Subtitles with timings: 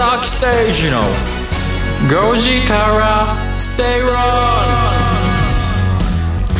[0.00, 1.02] 崎誠二の
[2.08, 4.89] 5時から正論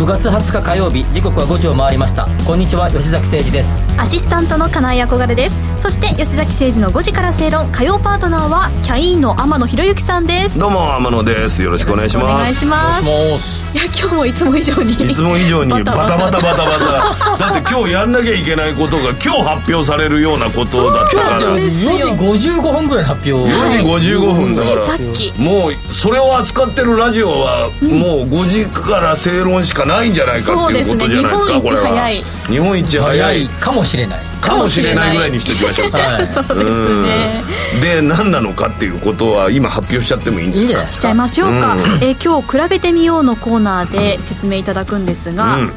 [0.00, 2.26] 9月20日火曜日時刻は5時を回りました。
[2.46, 4.00] こんにちは吉崎誠二です。
[4.00, 5.82] アシスタントの金井憧れです。
[5.82, 10.58] そして吉崎誠二の5時から正論火曜パートナーはキャインの天野博之さんです。
[10.58, 11.62] どうも天野です。
[11.62, 12.24] よろしくお願いします。
[12.32, 13.74] お願いします。
[13.74, 16.16] いや今日もいつも以上にいつも以上にバタバタ。
[16.16, 16.54] バタバ
[17.36, 21.38] タ だって今日やんなきゃいけないことが今日発表されるようなことだったから。
[21.38, 23.78] 4時55分ぐらい発表4時
[24.14, 24.76] 55分だから。
[24.76, 25.32] さっき。
[25.36, 32.08] もうそれを扱ってるラジオはもう5時から正論しかないんじゃないかっていうことじゃないですかそうですねこれは。
[32.48, 33.18] 日本一早い。
[33.20, 34.20] 早いかもしれない。
[34.40, 35.98] かもしれないぐらいにしておきましょうか。
[35.98, 37.44] は いそうですね。
[37.82, 40.86] で何なのかっていうことは今発表しちゃってもいいんですか？
[40.92, 45.72] しちゃいましょうか、えー今日比べてみようのコーナーで説明いただくんですが、うん。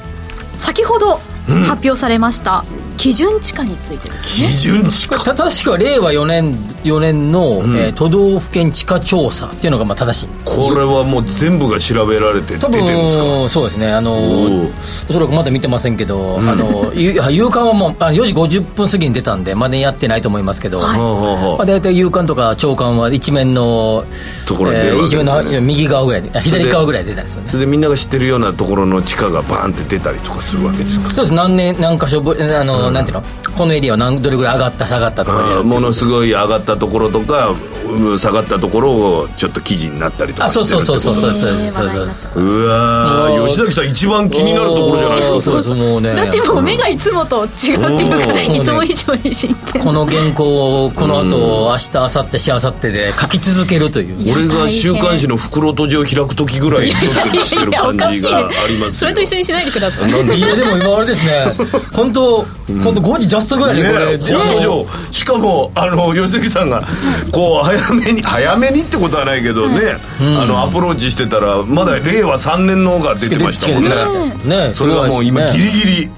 [0.57, 1.19] 先ほど
[1.67, 2.63] 発表されました
[3.03, 4.47] 基準地価についてですね。
[4.47, 6.53] 基準値これた確か令和4年
[6.85, 10.29] 4年の、えー都道府県地価調査っていうのがまあ正しい。
[10.45, 13.23] これはもう全部が調べられて出多てるんですか？
[13.23, 13.91] 分そうですね。
[13.91, 14.67] あのお
[15.11, 24.05] そらくまだ見てませんけど、あのゆ夕刊はもうあ4時50分過ぎに出たんでまだやってないと思いますけど、大体夕刊とか朝刊は一面の
[24.47, 25.23] ところに出るわけですね。
[25.23, 27.49] えー一面の右側ぐらい左側ぐらいで出たんですよね。
[27.49, 31.09] それでみんなが知ってるようなところの地価がバーンって出たりとかするわけですか？
[31.09, 31.33] そうです。
[31.33, 33.23] 何年何箇所ぶあの、なんていうの？
[33.57, 37.49] このエリアは何どれぐらい上がった下がったとかものすごい上がったところとか
[37.85, 46.15] うん下がったところをちょっと記事になったりとかあそうそうそうそうそううそうえーそうそう話題になったうわーもう吉崎さん一番気になるところじゃないですかそうですもうね。
[46.15, 48.55] だってもう目がいつもと違うっていうかうん。
[48.55, 54.33] いつも以上に真剣この原稿をこの後、明日明後日しあさってで書き続けるという。
[54.33, 58.91] 俺が週刊誌の袋閉じを開く時ぐらいドキドキしてる感じがありますよ。
[58.91, 60.11] それと一緒にしないでください。
[60.11, 61.53] なんでいやでも今あれですね。
[61.91, 62.45] 本当
[62.83, 66.83] 本当5時ジャストぐらいにこれ、ね本当上しかもあの吉崎さんが
[67.31, 74.67] こう早めに早めにってことはないけどね、あのアプローチしてたらまだ令和3年のが出てましたもんね。
[74.67, 76.11] ねそれはもう今ギリギリ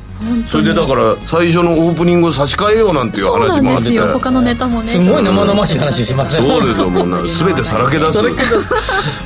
[0.47, 4.07] それでだから最初のオープニングを差し替えようなんていうそうなんです話もあってよ。
[4.13, 6.47] 他のネタもねすごい生々しい話しますね。
[6.47, 8.21] そうですよもうな全てさらけ出す。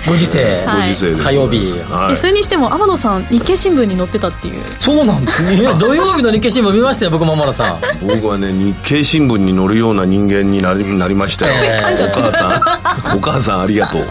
[0.07, 0.89] ご時世、はい。
[0.89, 1.57] ご時世で火曜日
[1.91, 2.13] はい。
[2.13, 4.63] えそれにしても天野さん日経新聞に載ってたっていう。
[4.79, 5.57] そうなんですね。
[5.79, 7.79] 土曜日の日経新聞見ましたよ僕も天野さん。
[8.05, 12.09] 僕はね日経新聞に載るような人間になりなりましたよ、えー。
[12.09, 13.17] お母さん。
[13.17, 14.01] お母さんありがとう。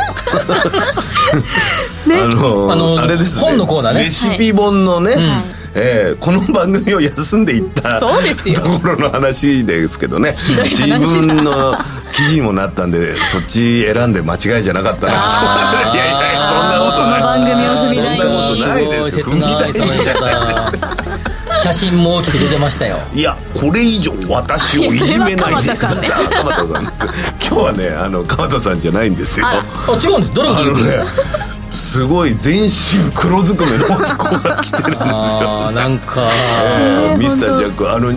[2.09, 2.17] ね。
[2.17, 3.43] あのあのれですね。
[3.43, 4.05] 本のコーナーね。
[4.05, 5.17] レシピ本のね、
[5.75, 8.55] えーこの番組を休んでいったそうですよ。
[8.57, 10.37] ところの話ですけどね。
[10.49, 11.35] どい自話だ。
[11.35, 11.77] 分の
[12.13, 15.95] 記事にもなったんでそっち選んで間違いじゃなかったなと。
[15.97, 17.57] いやいやそんなことない番組を
[17.87, 20.31] 踏み台にそんなことないですすごい切な
[20.71, 22.99] い写真も大きく出てましたよ。
[23.15, 26.09] いやこれ以上私をいじめないでください。
[26.31, 27.05] 鎌田さんです。
[27.49, 29.47] 今日はねあの鎌田さんじゃないんですよ。
[29.47, 29.65] あ
[30.03, 30.35] 違うんです。
[30.35, 31.07] どれがあの出てくるん
[31.79, 32.71] すごい全身
[33.15, 35.71] 黒ずくめの男が来てるんですよ。
[35.73, 36.29] なんか。
[36.65, 37.91] えーミスタージャック。
[37.91, 38.13] あの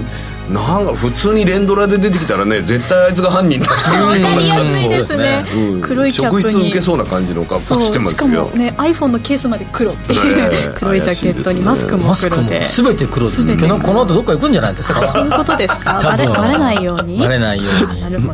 [0.49, 4.03] なんか普通に連ドラで出てきたらね絶対あいつが犯人だっていう。
[4.05, 5.45] わかりやすいですね。
[5.55, 5.81] うん。
[5.81, 6.41] 黒いキャップに。
[6.43, 9.91] 職質受けそうな感じの格好してますしかもよね iPhone のケースまで黒。
[9.91, 13.55] っていう、 黒いジャケットにマスクもマスクも黒で全て黒ですね。
[13.55, 15.07] この後どっか行くんじゃないですか？
[15.07, 16.01] そういうことですか？
[16.03, 17.19] バレバレないように。
[17.19, 18.01] バレないように。
[18.01, 18.33] なるほ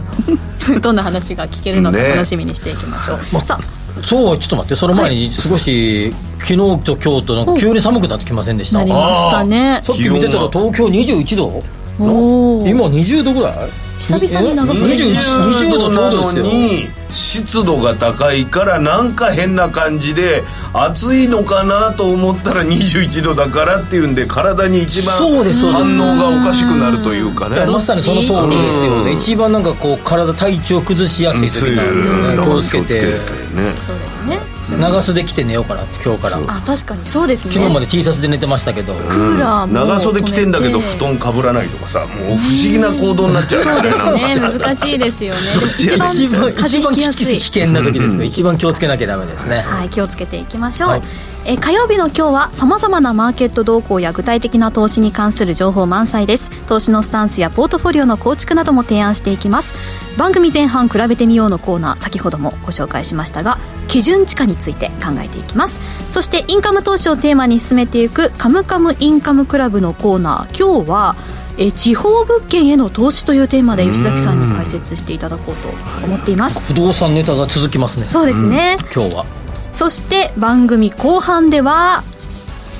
[0.73, 7.45] どどんな話が聞けるのかね楽しみにしていきましょう、さあそうちょっと待ってその前に少し、昨日と今日となん。
[7.45, 8.79] か急に寒くなってきませんでした？
[8.79, 9.79] なりましたね。
[9.83, 11.63] さっき見てたら東京21度？
[11.99, 13.86] 今20度ぐらい？
[13.99, 16.53] 久々に長袖21 20度ちょうどなのですよ。
[16.53, 20.43] に湿度が高いからなんか変な感じで
[20.73, 27.65] 暑いのかなと思ったら21度だからっていうんで体に一番反応がおかしくなるというかね。
[27.65, 28.61] まさにその通り。
[28.61, 29.17] ですよねうん。
[29.17, 33.11] 一番なんかこう体体調崩しやすい時なんでね気をつけてね。
[33.81, 36.37] そうですね長袖着て寝ようかなって今日から。
[36.37, 37.51] あ確かにそうですね。
[37.53, 38.93] 昨日まで T シャツで寝てましたけど。
[38.93, 45.41] クーラーも長袖着てんだけど布団かぶらないとかさもう不思議な行動になっちゃうそうですね難しいですよね。
[45.77, 48.25] ち一番一番風邪ひきやすい危険な時ですね。
[48.25, 49.61] 一番気をつけなきゃダメですね。
[49.61, 51.01] はい、気をつけていきましょう、はい。
[51.45, 56.51] えー火曜日の今日はさまざまなマーケット動向や具体的な投資に関する情報満載です。
[56.67, 59.73] 投資のスタンスやポートフォリオの構築なども提案していきます
[60.17, 65.79] 番組前半比べてみようのコーナー先ほどもご紹介しましたが基準地価について考えていきます。
[66.11, 70.57] そしてインカム投資をテーマに進めていくカムカムインカムクラブのコーナー。
[70.57, 71.15] 今日は
[71.57, 75.69] えー地方物件への投資というテーマで吉崎さんに解説していただこうと
[76.05, 76.65] 思っています。
[76.65, 78.05] 不動産ネタが続きますね。
[78.05, 79.25] そうですね、今日は。
[79.73, 82.03] そして番組後半では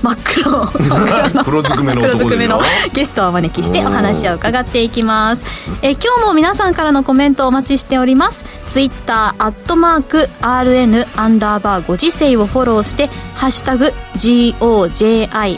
[0.02, 2.62] 真っ黒 黒ずくめの黒ずくめの
[2.94, 5.44] ゲストをお招きしてお話を伺っていきます。
[5.82, 8.46] えー今日も皆さんからのコメントをお待ちしております。
[8.70, 15.58] ツイッターアットマーク RN アンダーバーご時世をフォローしてハッシュタグ GOJISEI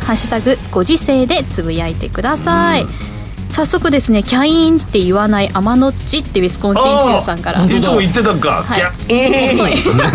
[0.00, 2.86] ハッシュタグご時世でつぶやいてください、
[3.50, 7.64] 早速ですねキャインって言わない天のっちってウィスコンシン州さんから。
[7.64, 8.76] いつも言ってたか、はい。
[8.76, 9.70] じゃえー遅い。
[9.70, 10.12] ね。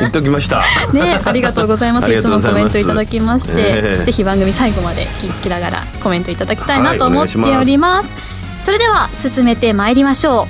[0.00, 0.62] 言っときました。
[0.92, 2.12] ね、 ありがとうございます。
[2.12, 4.04] いつもコメントいただきまして、ええ。
[4.04, 8.16] ぜひ番組最後まで聞きながらコメントいただきたいなとはい思ってお願いしますおります。
[8.64, 10.46] それでは進めてまいりましょ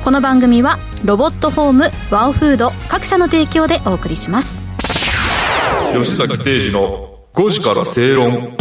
[0.00, 0.04] う。
[0.04, 4.60] この番組はロボットホームワオフード各社の提供でお送りします。
[5.92, 8.56] 吉崎誠二の5時から正論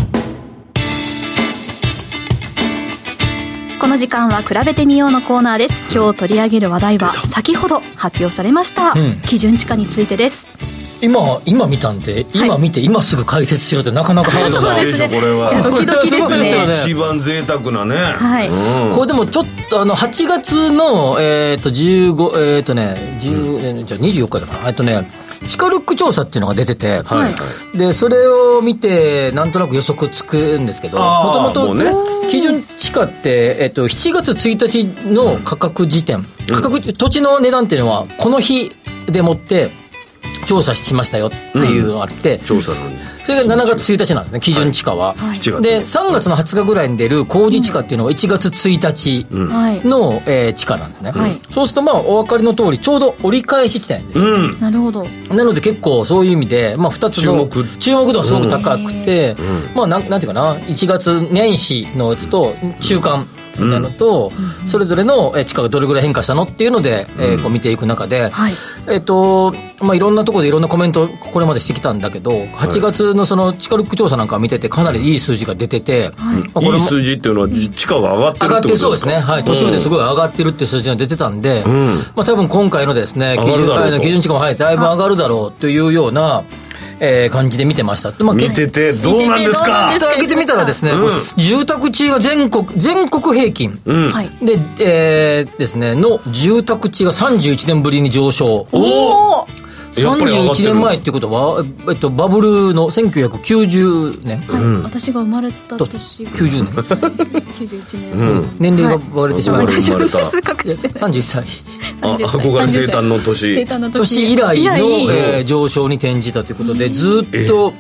[3.90, 5.84] の時間は比べてみようのコーナーです。
[5.92, 10.79] 今日取り上げる話題は先ほど発表されました、ん基準地価についてです。
[11.02, 15.08] 今今見たんで今見て今すぐ解説しろってなかなかハードなそうですね。
[15.08, 15.52] これは。
[15.64, 16.56] ドキドキですね。
[16.56, 16.72] は。
[16.72, 17.96] 一番贅沢なね。
[17.96, 18.50] はい。
[18.50, 18.96] うん。
[18.96, 25.10] これでもちょっとあの8月のえっ、と15えっ、とね10、えーじゃあ24日だからえっとね
[25.46, 27.30] 地下ルック調査っていうのが出てて、は
[27.74, 27.78] い。
[27.78, 38.72] でそれを見てなんとなく予測つくんですけどもともと基準地価って、えっと、7月1日の価格時点、価格土地の値段っていうのはこの日
[39.08, 39.72] でもって
[40.48, 42.78] 調査しましたよっていうのがあって、調査の
[43.26, 45.62] それが7月1日なんですね基準地価は、7月。
[45.62, 49.88] で3月の20日ぐらいに出る工事地価っていうのが1月1日はい。
[49.88, 51.40] の、えー地価なんですね、はい。
[51.52, 54.60] そうするとまあお分かりの通りちょうど折り返し地点ですよ、うん。
[54.60, 55.06] なるほど。
[55.30, 57.48] なので結構そういう意味で、まあ、2つの
[57.80, 58.14] 注目。
[58.14, 59.36] 度はすごく高くて、
[59.76, 63.28] まあなんなんていうかな1月年始のやつと中間
[63.60, 64.32] みたいなのと、
[64.66, 68.54] それぞれのえー地価がどれぐらい変化したのっていうので、えーこう見ていく中で、はい。
[68.88, 78.74] えっとまあ、いろんなところでいろんなコメントをこれまでしてきたんだけど8月のその地下ルック調査なんかを見ててかなりいい数字が出てて、まあこいい数字っていうのは地価が上がってる上がってことでか？
[78.74, 81.64] るそうですすね、はい、途中ですごい上がってるっていう数字が出てたんで、
[82.16, 86.44] まあ多分今回のですね、基準基準値も、はい、だいぶ上がるだろうというような、
[87.00, 88.12] えー感じで見てました。
[88.24, 89.90] まあ、見ててどうなんですか？
[89.94, 91.12] 蓋開けてみたらですね、こう
[91.42, 93.80] 住宅地が全国、全国平均。
[93.86, 94.30] うんはい。
[94.42, 98.68] で、えーですね、の住宅地が31年ぶりに上昇。
[98.72, 99.48] おお
[99.94, 100.74] 31る。
[100.74, 106.32] 年前っていうことは、えっと、バブルの1990年、はい、私が生まれた年が。
[106.32, 109.82] 90年、91年、年齢が割れてしまいました。
[109.82, 111.46] 生まれた数隠して31歳。
[112.02, 113.56] あ憧れ生誕の年。
[113.56, 114.16] 生誕の年。
[114.16, 114.72] 年以来の、
[115.12, 117.74] えー上昇に転じたということで、ずっと、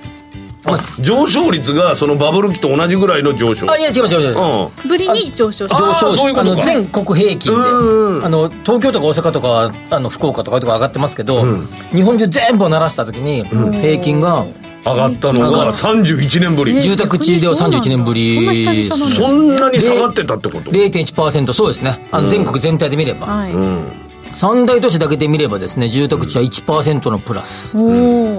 [0.66, 3.72] ま上昇率がそのバブル期と同じぐらいの上昇。
[3.72, 4.38] あ、いや、違う違う違う。
[4.38, 4.90] うん。
[4.90, 6.16] ぶりに上昇しあ上昇。
[6.16, 6.52] そういうことか。
[6.54, 11.46] あの全国平均でうんうんあの東京とか大阪とかあの福岡とかとか上がってますけど、
[11.92, 13.46] 日本中全部を鳴らした時に
[13.82, 14.46] 平均が
[14.86, 16.82] 上がったのが31年ぶり。
[16.82, 18.36] 住宅地では31年ぶり。
[18.36, 22.06] そんな久々なんですそんなに下がってたってこと？0.1%そうですね。
[22.12, 23.92] あの全国全体で見れば、はい、うん。
[24.36, 27.78] 三大都市だけで見ればですね住宅地は1%のプラス。
[27.78, 27.82] お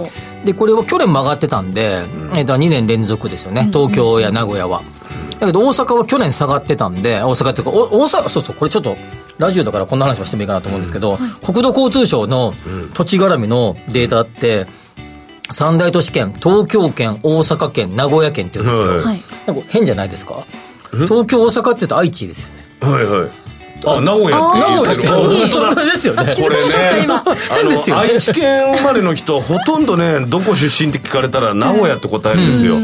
[0.02, 0.08] お
[0.44, 2.02] でこれは去年も上がってたんで、
[2.34, 3.68] えっと2年連続ですよね。
[3.72, 4.82] 東京や名古屋は、
[5.38, 8.96] だけど大阪は去年下がってたんで大阪っていうかお大阪そうそうこれちょっと
[9.38, 12.52] ラジオだからこんな話もしてもいいかなと思うんですけど、国土交通省の
[12.94, 14.66] 土地絡みのデータって
[15.50, 19.04] 三大都市圏東京圏大阪圏名古屋圏って言うんですよ、はい。
[19.04, 20.46] はいなんか変じゃないですか？
[20.92, 22.92] 東京大阪って言うと愛知ですよね。
[22.92, 23.30] はいはい
[23.86, 25.22] あ名古屋って名言うけど。
[25.22, 25.92] 古屋ですよ本当だ。
[25.92, 26.34] ですよね。
[26.36, 27.08] これね
[27.50, 32.76] 変です愛知県生まれの人ほとんどねどこ出身って聞かれたら名古屋って答えるんですよ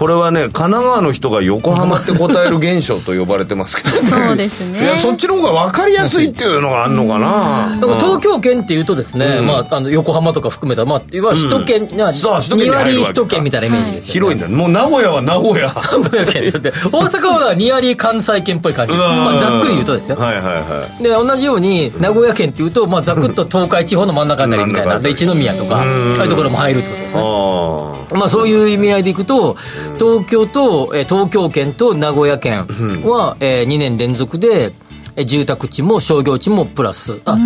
[0.00, 4.08] これはね神奈川の人が横浜って答える現象と呼ばれてますけどね。
[4.08, 4.82] そうですね。
[4.82, 7.76] いやそっちの方が分かりやすいっていうのがあるのかな。
[7.78, 14.12] だから東京圏っていうとですね、まあ、あの横浜とか含めた、まあ、いわゆる首都圏、う首都圏に2割首都圏みたいなイメージですよ、ね。
[14.14, 15.66] 広いんだもう名古屋は名古屋。
[15.66, 16.50] 名古屋県。
[16.50, 21.02] だって大阪は2割関西圏っぽい感じ、まあ、ざっくり言うとですよ、はいはいはい。
[21.02, 27.22] で同じように名古屋県っていうと、まあ、ざくっと東海地方の真ん中あたりみたいな、一宮とか、ああいうところも入るってことですね。
[27.22, 29.56] あまあ、そういう意味合いでいくと、
[29.98, 32.66] 東京と、えー東京圏と名古屋県
[33.04, 34.72] は、え2年連続で、
[35.16, 37.20] えー住宅地も商業地もプラス。
[37.24, 37.36] あ、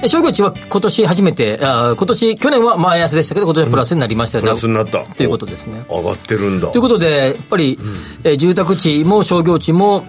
[0.00, 5.04] で商業地は今年初めて、あ今年、去年はマイナスでしたけど、今年はプラスになりましたよプラスになった。
[5.04, 5.84] ということですね。
[5.88, 6.68] 上がってるんだ。
[6.68, 7.78] ということで、やっぱり、
[8.24, 10.04] えー住宅地も商業地も、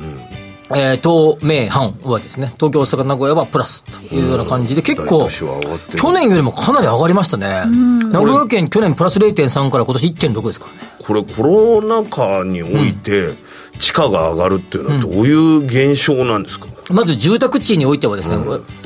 [0.75, 7.63] えー東名阪はですね、東京、大阪、名古屋はプラスというような感じで、結構去年よりもかなり上がりましたね。
[8.11, 10.91] 名古屋県、去年プラス0.3から今年1.6ですからね。
[11.05, 13.33] これコロナ禍において
[13.79, 18.37] 地価が上がるっていうのはどういう現象なんですか、まず住宅地においてはですね、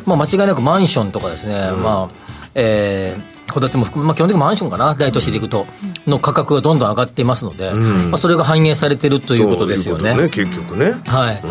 [0.06, 2.16] まあ、間違いなくマンションとかですね、まあ、
[2.56, 5.66] えー戸建ても含め、まあ、基本的にマンションかな、大都市でいくと、
[6.06, 10.14] の価格がどんどん上がっていますので、まあ、それが反映されてるということですよね。
[10.14, 10.94] そういうね、結局ね。
[11.06, 11.42] はい。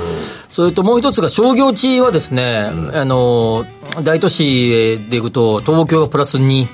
[0.49, 3.67] それともう一つが商業地はですね、あの、
[4.03, 6.67] 大都市でいくと、東京がプラス2、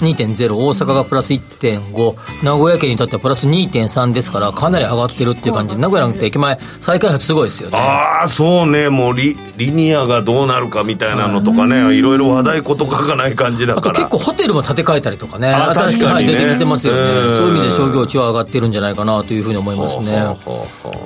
[0.00, 2.14] 2.0、大阪がプラス1.5、
[2.44, 5.74] 名古屋県に至ってはプラス2.3ですから、かなり上がってるっていう感じ。
[5.74, 7.78] で、名古屋なんて駅前、再開発すごいですよね。
[7.78, 13.90] ああ、そうね、もうリリニアがどうなるかみたいなのとかね、いろいろ話題こと書かない感じだから。
[13.90, 17.36] あと結構ホテルも建て替えたりとかね、あ新しく、出てきてますよね、うん。
[17.36, 20.36] そういう意味で商業地は上がってるんじゃないかなというふうに思いますね。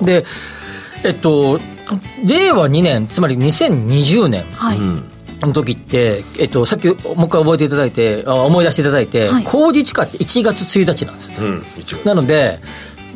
[0.02, 0.24] で、
[1.04, 1.58] えっと、
[2.24, 4.44] 令和2年、つまり2020年。
[4.54, 4.78] はい、
[5.46, 11.36] の時って、えっと、さっきもう一回覚えていただいて、あ思い出していただいて、はい工事地価って1月1日なんですね。
[11.40, 11.64] うん。
[12.04, 12.60] なので、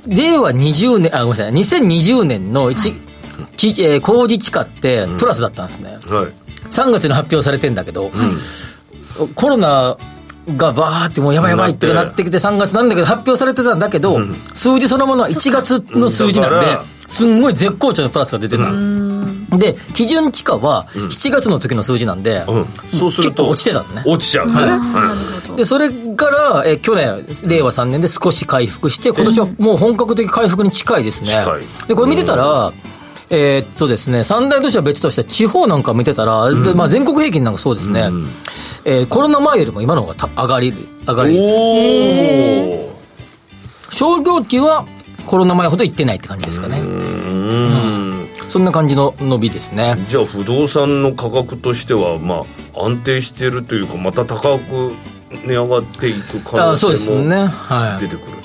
[0.07, 2.93] 令和20年、あ、ごめんなさい、2020年の一、
[3.57, 5.99] きえー工事地価ってプラスだったんですね。
[6.07, 6.27] はい。
[6.71, 8.11] 3月に発表されてんだけど、
[9.35, 9.97] コロナ
[10.57, 14.21] がバーってもうやばいやばいってなってきて3月なんだけど発表されてたんだけど、
[14.55, 18.71] 数字そのものは1月の数字なんですんごい絶好調のプラスが出てた。
[19.59, 22.67] で、基準地価は7月の時の数字なんで、うん。
[22.99, 23.43] そうすると。
[23.43, 24.03] 結構落ちてたのね。
[24.05, 25.57] 落ちちゃうね。
[25.57, 31.45] で、それから、えー去年、令和3年で少し回復して、今年はもう本格的回復に近いですね。
[31.89, 32.73] で、これ見てたら、
[33.31, 38.11] えーっとですね、三大都市は別として、地方なんか見てたら、でまあ、全国平均なんかそうですね、
[38.85, 40.73] えーコロナ前よりも今の方がた上がり、
[41.07, 41.45] 上がりです。
[42.71, 42.97] おお。
[43.91, 44.85] 商業地は
[45.27, 46.81] コロナ前ほど行ってないって感じですかね。
[46.81, 48.29] うん。
[48.49, 49.97] そんな感じの伸びですね。
[50.09, 52.43] じゃあ不動産の価格としてはま
[52.75, 54.93] あ安定しているというかまた高く
[55.45, 57.47] 値上がっていく可能あそうです性もね。
[57.47, 58.01] はい。
[58.01, 58.37] 出てくる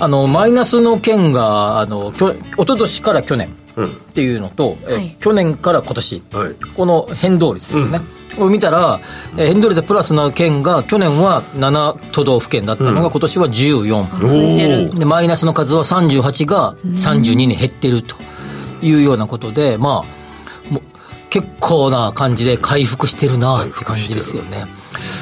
[0.00, 6.22] あの、マイナスの件が、あの、きょ一昨年から去年と、っていうのと、えはい去年から今年。
[6.32, 7.98] うんはいこの変動率ですね。
[7.98, 8.04] こ
[8.46, 9.00] れ見たら、
[9.36, 14.20] えー変動率プラスの県が去年は7都道府県だったのが、今年は14。
[14.20, 18.16] 増えてるで、マイナスの数は38が32に減ってると
[18.82, 20.04] いうようなことで、ま
[20.70, 20.82] あ、もう
[21.30, 24.66] 結構な感じで回復してるなって感じですよね。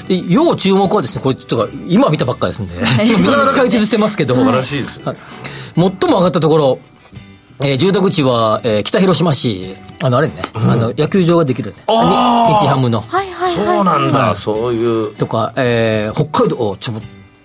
[0.08, 2.74] で、要注目はですね、これちょっと今見たばっかりですんで、
[3.18, 5.04] 無駄な解説してますけど、素晴らしいですね、
[5.76, 6.78] 最も上がったところ、
[7.60, 11.76] えー住宅地は、えー北広島市、あの、あれね、あの、野球場ができるね。
[11.86, 12.52] あー。
[12.52, 13.00] に日ハムの。
[13.00, 13.66] はいはいはい。
[13.76, 14.36] そうなんだ、はい。
[14.36, 15.14] そういう。
[15.16, 16.92] とか、えー北海道、おちょ、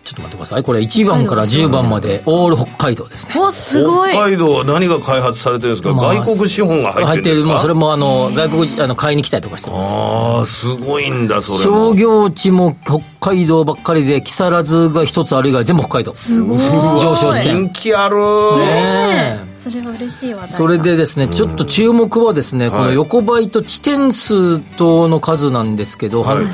[0.04, 0.64] ちょっと待ってください。
[0.64, 3.36] これ1番から10番まで、オール北海道ですね。
[3.40, 4.12] おすごい。
[4.12, 7.48] 北海道は何が開発されてるんですか、まあ外国資本が入ってるんですか？
[7.50, 9.94] もうそれもあの、外国、あの、買いに来たりとかしてます。
[9.96, 11.64] ああすごいんだそれも。
[11.64, 16.14] 商業地も北海道ばっかりで、木更津が一つある以外全部北海道。
[16.16, 16.58] すごい。
[16.60, 18.18] 上昇して人気ある、
[18.58, 20.58] ねえそれは嬉しい話題だ。
[20.58, 26.46] それでですね、ちょっと注目はですね、この横ばいと地点数との数なんですけど、はい。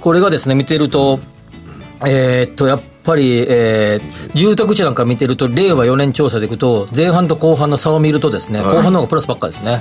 [0.00, 1.20] これがですね、見てると、
[2.06, 9.80] えーっと、やっぱり、えー住宅地なんか見てると、令和4年調査でいくと、前半と後半の差を見るとですね、後半の方がプラスばっかりですね。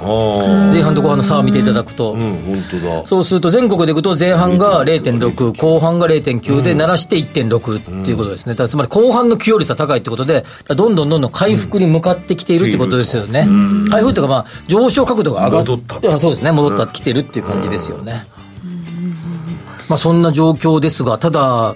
[0.71, 2.13] 前半と後半の差を見ていただくと。
[2.13, 3.05] うん本当だ。
[3.05, 8.55] そうすると全国でいくと前半が0.6、後半が0.9で、鳴らして1.6っていうことですね。
[8.55, 13.47] つまり後半の寄与率は高いってことで、どんどんどんどん回復に向かってきているってことですよね。
[13.89, 18.25] 回復というか、まあ、上昇角度が上がって、そうですね、戻ってきてるっていう感じですよね。
[19.89, 21.75] まあ、そんな状況ですが、ただ、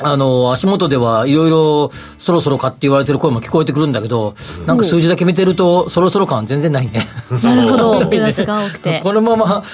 [0.00, 4.34] あの、足元ではいろいろそろそろかって言われてる声も聞こえてくるんだけど、
[4.66, 7.06] なんか数字だけ見てると、そろそろ感全然ないね。
[7.42, 8.06] なるほど。
[8.06, 9.00] プラスが多くて。
[9.02, 9.64] このまま、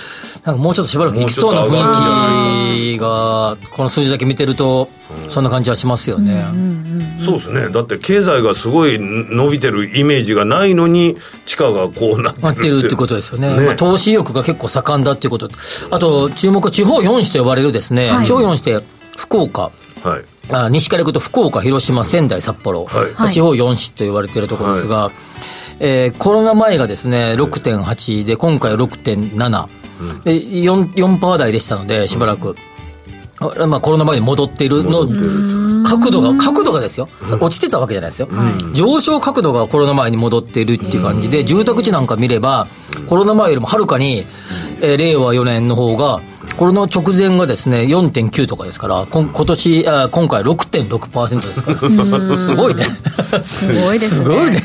[0.45, 4.89] なんかもうちょっとしばらくいきそうな雰囲気が、この数字だけ見てると、
[5.29, 6.47] そんな感じはしますよね。
[7.19, 7.69] そうですね。
[7.69, 13.55] だって経済がすごい伸びてるイメージがないのに地価がこうなってるなってるってことですよね。
[13.55, 13.67] ね。
[13.67, 15.49] まあ、投資意欲が結構盛んだっていうこと。
[15.91, 18.27] あと、注目は地方4市と呼ばれるですね、はい。
[18.27, 18.81] 地方4市って
[19.17, 19.71] 福岡、
[20.05, 20.25] はい。
[20.53, 23.13] あ西から行くと福岡、広島、仙台、札幌、はい。
[23.19, 25.11] まあ地方4市と言われているところですが、
[25.81, 29.67] えーコロナ前がですね、6.8で、今回は6.7、
[30.25, 32.57] で 4%, 4台でしたので、しばらく。
[33.41, 35.01] あまあ、コロナ前に戻っているの、
[35.85, 37.09] 角度が、角度がですよ、
[37.41, 38.29] 落ちてたわけじゃないですよ、
[38.75, 42.67] 上昇角度がコロナ前に戻っているっていう感じで、住宅地なんか見れば、
[43.09, 44.25] コロナ前よりもはるかに、
[44.81, 46.21] えー令和4年の方が、
[46.57, 52.85] コロナ直前がですね、4.9とかですから、今年、あ今回6.6%ですから、すごいね。
[53.43, 54.61] すごいですねすごいね。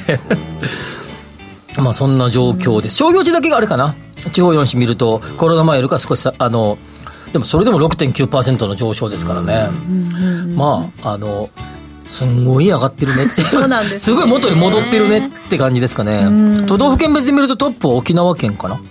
[1.77, 2.95] まあそんな状況です。
[2.95, 3.95] 商業地だけがあれかな。
[4.31, 6.77] 地方4市見ると、コロナ前よりか少しさ、あの、
[7.31, 9.69] でもそれでも6.9%の上昇ですからね。
[10.55, 11.49] まあ、あの、
[12.05, 13.41] すんごい上がってるねって。
[13.41, 16.65] そうなんですねすごい元に戻ってるねって感じですかね。
[16.65, 18.81] 都道府県別で見るとトップは沖縄県かな。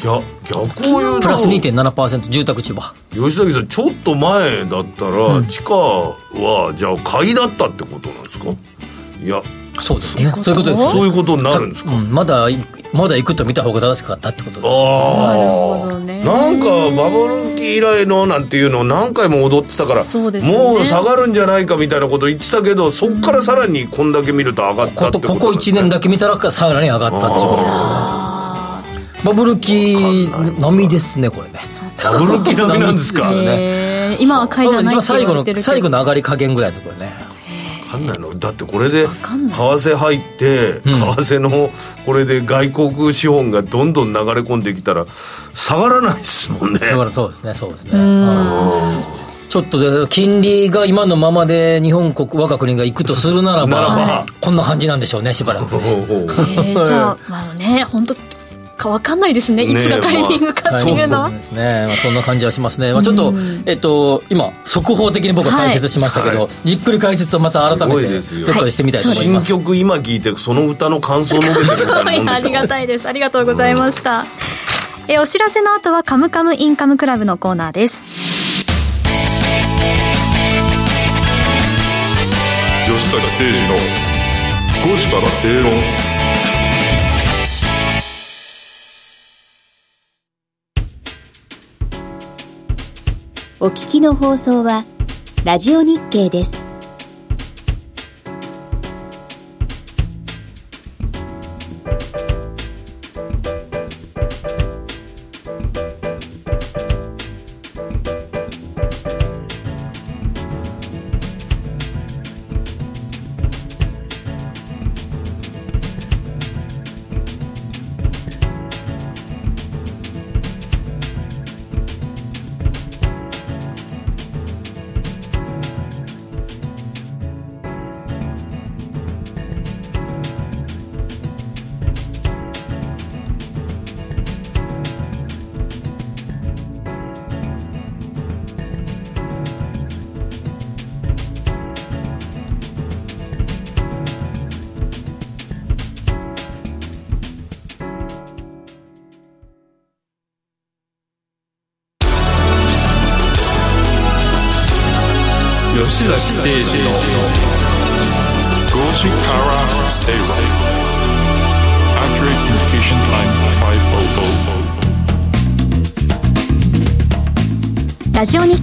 [0.00, 1.20] 逆逆を言うと。
[1.20, 2.94] プラス2.7%住宅地は。
[3.12, 8.46] 吉崎さんちょっと前だったら、地価はじゃあ買いだったってことなんですか？
[9.22, 9.42] いや。
[9.78, 10.32] そうですね。
[10.36, 12.56] そういうことですそういうことになるんですか、うん、まだい
[12.94, 14.66] まだ行くと見た方が正しかったってことです。
[14.66, 16.24] ああなるほどね。
[16.24, 20.58] なんかバブル期以来のなんていうのを何回も踊ってたからそうですよね。
[20.58, 28.25] もう下がるんじゃないかみたいなこと言ってたけどそっからさらにこんだけ見ると上がったってことこここ1年だけ見たらさらに上がったっていうことですね
[29.26, 30.28] バブル期
[30.60, 31.60] 並みですねこれね。
[32.02, 33.28] バブル期並みなんですか？
[33.30, 33.36] ね
[34.12, 35.64] えー今は買いじゃないって最後の言われてるけど。
[35.64, 37.12] 最後の上がり加減ぐらいのところね。
[37.90, 38.38] 分かんないの。
[38.38, 39.12] だってこれで為
[39.52, 41.70] 替入って為替の
[42.04, 45.06] これで外国資本がどんどん流れ込んできたら
[45.54, 46.78] 下がらないですもんね。
[46.78, 47.98] だからそうですねそうですね。
[47.98, 49.02] うん。
[49.50, 54.26] ちょっとで金利が今のままで日本国我が国が行くとするならばならば。
[54.40, 56.74] こんな感じなんでしょうねしばらくね。
[56.84, 58.14] じゃあまあね本当
[58.76, 61.22] か分かんないですねいつがタイミングかっていうの。
[61.22, 66.68] は、そうですね、まあ、そんな感じはしますね、まあ、ちょっと、えっと、今速報的に僕は解説しましたけど、はい。
[66.68, 68.46] じっくり解説をまた改すごめていですよ。
[68.46, 73.08] どっかでしてみたいと思い新ます、曲今聞いてその歌の感想を述べてるみたいなもんでしょありがたいです。
[73.08, 74.24] ありがとうございました、
[75.08, 78.02] えお知らせの後はカムカムインカムクラブのコーナーです。
[82.86, 83.74] 吉坂誠二の
[84.86, 85.72] 5時から正論
[93.58, 94.84] お聞きの放送は
[95.46, 96.65] ラジオ日経です。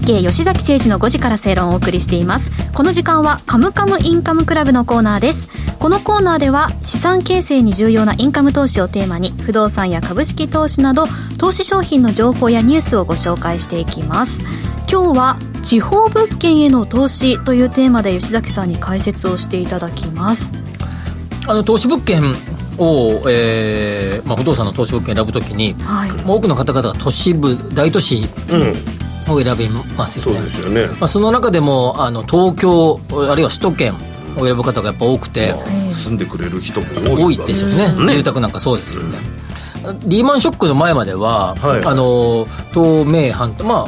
[0.03, 2.51] 日経吉崎誠二の5時から正論をお送りしています。
[2.73, 5.49] この時間はカムカムインカムクラブのコーナーです。
[5.79, 11.05] このコーナーでは資産形成に重要なインカム投資をテーマに不動産や株式投資など
[11.39, 14.45] 投資商品の情報やニュースをご紹介していきます。
[14.91, 20.51] 今日は地方物件への投資というテーマで吉崎さんに解説をしていただきます。
[21.47, 22.35] あの投資物件
[22.77, 26.11] を、えーまあ、不動産の投資物件を選ぶときに、はい。
[26.25, 28.27] 多くの方々が都市部大都市
[29.31, 30.87] を選びますそうよね、ですよね。
[30.99, 33.93] まあ、その中でもあの東京あるいは首都圏
[34.37, 35.53] を選ぶ方がやっぱ多くて、
[35.91, 39.17] 住んでくれる人も多い多いですよね、住宅なんかそうですよね、
[40.05, 41.83] リーマンショックの前までは、はい。
[41.83, 43.85] あの東名阪とま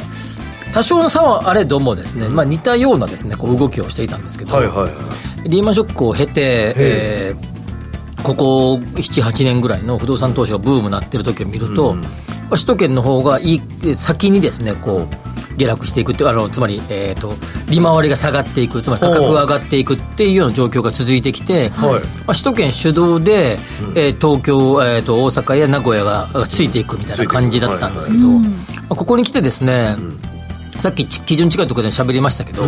[0.72, 4.88] 多少の差はあれどもですね、まあ、似たようなですねこう動きをしていたんですけど、はいはいは
[5.44, 5.48] い。
[5.48, 7.56] リーマンショックを経て、えー
[8.26, 17.34] ここ78年ぐらいの不動産投資がブームになってる時を見ると、まあ首都圏の方がいい先にですねこう下落していくっていうあのつまり、えー、と
[17.70, 22.00] 利回りが下がっていくつまり価格が上がっていくっていうような状況が続いてきて、はい。
[22.00, 23.58] まあ、首都圏主導で、
[23.94, 28.50] えー東京、えー、と大阪や名古屋ががついていくみたいな感じだったんですけど、ま
[28.90, 29.96] あここに来てですね、
[30.78, 32.64] さっきち基準近いところで喋りましたけど、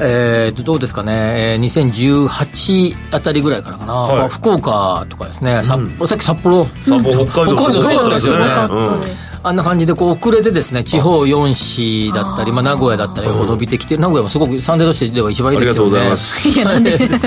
[0.00, 4.18] えーとどうですかね、えー2018あたりぐらいからかな、はい。
[4.18, 9.28] まあ福岡とかですね、札幌さっき札幌、札幌北海道北海道すごかったですよね。
[9.42, 15.90] あんな感じでこう遅れてですね地方4市だったり、まあ、名古屋だったり伸びてきて名古屋もすごく三大都市では一番いいありですよね。
[15.90, 16.48] がとうございます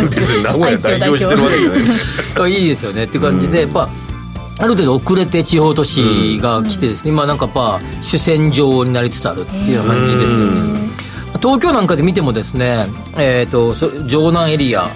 [0.09, 1.69] 別に名古屋代表してるわけじゃ
[2.41, 2.51] ない。
[2.61, 3.03] いいですよね。
[3.05, 3.87] っていう感じで、やっぱあ
[4.59, 10.91] る程度遅れて地方都市が来てですね、今なんかやっぱ主戦場になりつつあるっていうような感じですよね。
[11.41, 12.85] 東京なんかで見てもですね、
[13.17, 14.87] えー、とそ城南エリア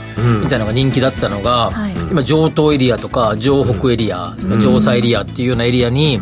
[0.43, 1.93] みたいなのが人気だったのが、はい。
[2.11, 6.21] 今城東エリアとか城北エリア、城西エリアっていうようなエリアに、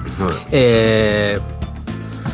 [0.51, 1.52] えー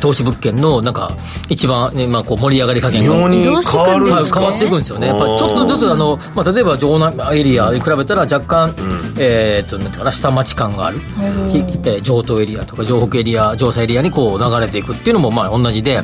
[0.00, 1.16] 投資物件のなんか
[1.48, 4.30] 一番、ねまあ、こう盛り上がり加減が変わる。
[4.32, 8.74] 変わっていくんですよね、やっぱりちょっとずつあの、まあ、例えば城南エリアに比べたら若干、
[9.18, 16.02] えーっとなんていうかな下町感がある、ひえー上東エリアとか城北エリア城西エリアにこう流れていくっていうのもまあ同じで、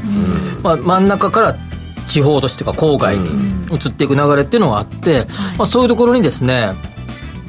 [0.63, 1.55] まあ、真ん中から
[2.07, 3.29] 地方都市というか郊外に
[3.71, 5.27] 移っていく流れっていうのがあって、
[5.59, 6.73] まあ、そういうところにですね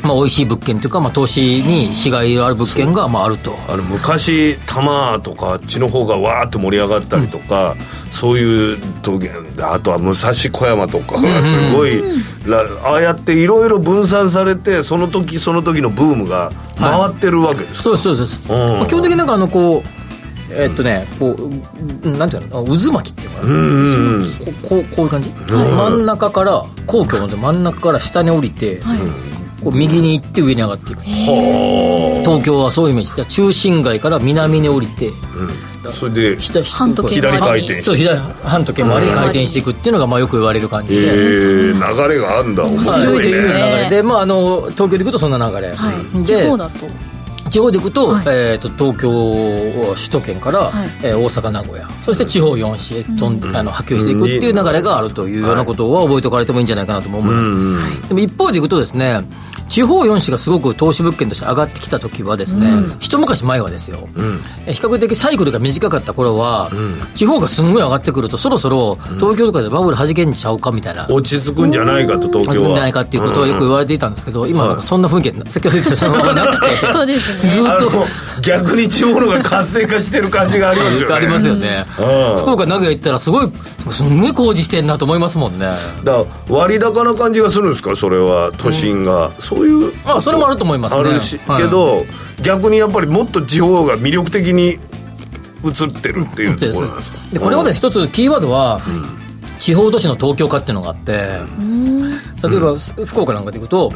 [0.03, 3.57] まあ、美味しい物件というか、まあ、投資にしがいのある物件がまああると。
[3.67, 7.75] あの昔多摩とかあっちの方がわーって盛り上がったりとか、
[8.11, 9.27] そういう時
[9.59, 12.01] あとは武蔵小山とかがすごい、
[12.45, 18.57] らああやっていろいろ分散されてその時その時のブームが回ってるわけですか、そうですそうです、うん。
[18.77, 22.63] まあ、基本的になんかあのこうえーっとねこううんなんていうの？
[22.63, 24.31] 渦巻きっていうのかな、うんうんうん。
[24.31, 28.81] こうこうこういう感じ、真ん中から皇居の真ん中から下に降りて、
[29.63, 31.01] こう右に行って上に上がっていく。
[31.01, 33.15] 東京はそういうイメージ。
[33.15, 35.11] で中心街から南に降りて
[35.93, 37.81] それで下半時計左回転して。
[37.83, 42.63] そう左半時計回りに回転していくっていうのがまあよく言われる感じで、えー、流れがあんだ。
[42.63, 43.89] 面はい白いっていう流ねれ。
[43.97, 46.85] で、まあ、あの東京で行くとそんな流れ、はい、で地方だと
[47.49, 48.23] 地方で行くと,、はい。
[48.27, 50.89] えー、と東京首都圏から、はい。
[51.03, 57.43] えー大阪名古屋そして地方4市へとん、あの波及していくっていう流れがあるというようなことは覚えておかれてもいいんじゃないかなとも思いま
[58.01, 59.21] す、でも一方でいくとですね
[59.67, 62.67] 地方4市がすごく投資物件として上がってきた時はですね、
[62.99, 64.07] 一昔前はですよ、
[64.65, 66.71] え比較的サイクルが短かった頃は、
[67.15, 72.45] 地方がすんごい上がってくるとそろそろ東京とかでバブル弾けんちゃうかみたいな、落ち着くんじゃないかと東京は。
[72.55, 77.49] 始めんじゃないかっていうことをよく言われていたんですけど、今なんかそんな雰囲気、先ほど言ったそのままなくて、そうですね。
[77.49, 78.05] ずっと
[78.41, 81.15] 逆に地方のが活性化してる感じがありますよね。
[81.15, 82.01] ありますよね、う
[82.37, 82.37] ん。
[82.41, 83.51] 福岡、名古屋行ったら、すごい、
[83.91, 85.67] すんごい工事してんなと思いますもんね。
[86.03, 87.95] だから割高な感じがするんですか？
[87.95, 91.01] それは都心が、そういうまあ、それもあると思いますね。
[91.01, 91.63] あるし、はい。
[91.63, 92.05] けど
[92.43, 94.77] 逆にやっぱりもっと地方が魅力的に
[95.65, 97.17] 映ってるっていうところなんですか？
[97.33, 98.81] でこれまで一つキーワードは、
[99.59, 101.11] 地方都市の東京化っていうのがあって、
[102.47, 103.91] 例えば、福岡なんかでいくと、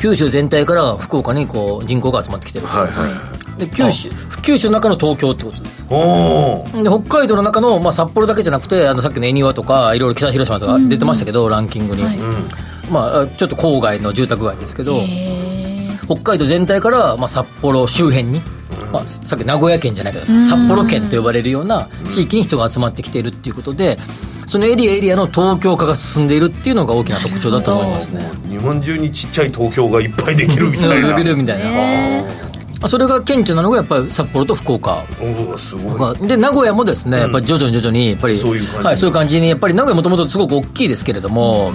[0.00, 4.08] 九州全体から福岡にこう人口が集まってきてる、はいはいで九州
[4.42, 5.84] 九州の中の東京ってことです。
[5.84, 5.90] で
[6.88, 12.02] 北海道の中の、まあ、札幌だけじゃなくてあのさっきの恵庭とかいろいろ北広島とか出てましたけど、ランキングに、
[12.90, 15.00] まあ、ちょっと郊外の住宅街ですけど
[16.06, 18.40] 北海道全体から、まあ、札幌周辺に、
[18.92, 23.98] まあ、さっき名古屋県じゃないけど札幌県と呼ばれるような地域に人が集まってきているっていうことで
[24.46, 28.28] そのエリアエリアの東京化が進んでいるっていうのが大きな特徴だと思いますね。
[28.48, 31.16] 日本中にちっちゃい東京がいっぱいできるみたいな。
[31.16, 32.28] できるみたいな、ま
[32.82, 41.72] あそれが顕著なのがやっぱり札幌と福岡おーすごいがで名古屋もですね、やっぱり徐々に徐々にやっぱりそういう感じはい、そういう感じにやっぱり名古屋もともとすごく大きいですけれども、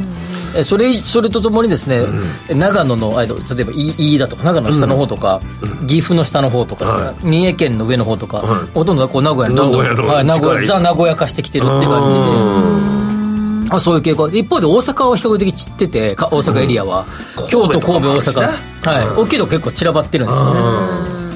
[0.55, 2.05] えそれそれとともにですね、
[2.49, 5.41] 長野のあ例えば飯田とか長野の下の方とか、
[5.87, 8.67] 岐阜の下の方とか、は三重県の上の方とか、はい。
[8.73, 13.75] ほとんどこう名古屋にどんどん名古屋のはい、名古屋ザ名古屋化してきてるっていう感じで。
[13.75, 14.27] あそういう傾向。
[14.29, 17.05] 一方で大阪は比較的散っててか大阪エリアは、
[17.49, 18.75] 京都神戸大阪。
[18.85, 20.59] はい、大きいとこ結構散らばってるんですよね、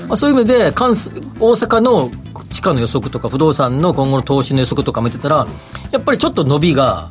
[0.07, 2.11] まあ、そういう意味で関西大阪の
[2.49, 5.47] 地価の予測とか不動産の今後の投資の予測とか見てたら
[5.91, 7.09] やっぱりちょっと伸びが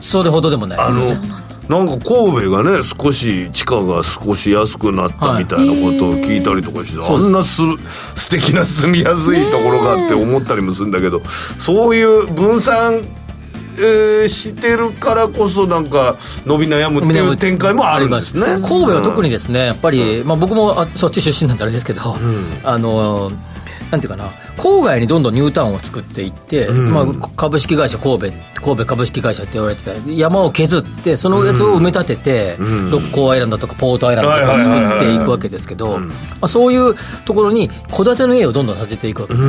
[0.00, 0.78] それほどでもない。
[0.78, 7.62] あのですなんか神戸がね少し地価が少し安くなったみたいなことを聞いたりとかして、あんなす
[8.14, 11.22] 素敵な住みやすいところがあって思ったりもするんだけど
[11.58, 13.00] そういう分散、
[13.78, 16.16] えーしてるからこそなんか
[16.46, 18.46] 伸び悩むっていう展開もあるんですね。
[18.62, 22.16] 神戸は特にですねやっぱり、まあ、僕もあそっち出身なんであれですけど、
[22.64, 23.30] あの
[23.90, 32.56] なんていうかな郊外にどんどんニュータウンを作っていって、まあ、株式会社神戸神戸株式会社って言われてた山を削ってそのやつを埋め立てて、
[32.90, 36.08] 六甲アイランドとかポートアイランドとかを作っていくわけですけど、ま
[36.40, 36.94] あ、そういう
[37.24, 39.46] ところに戸建ての家をどんどん建てていくわけです、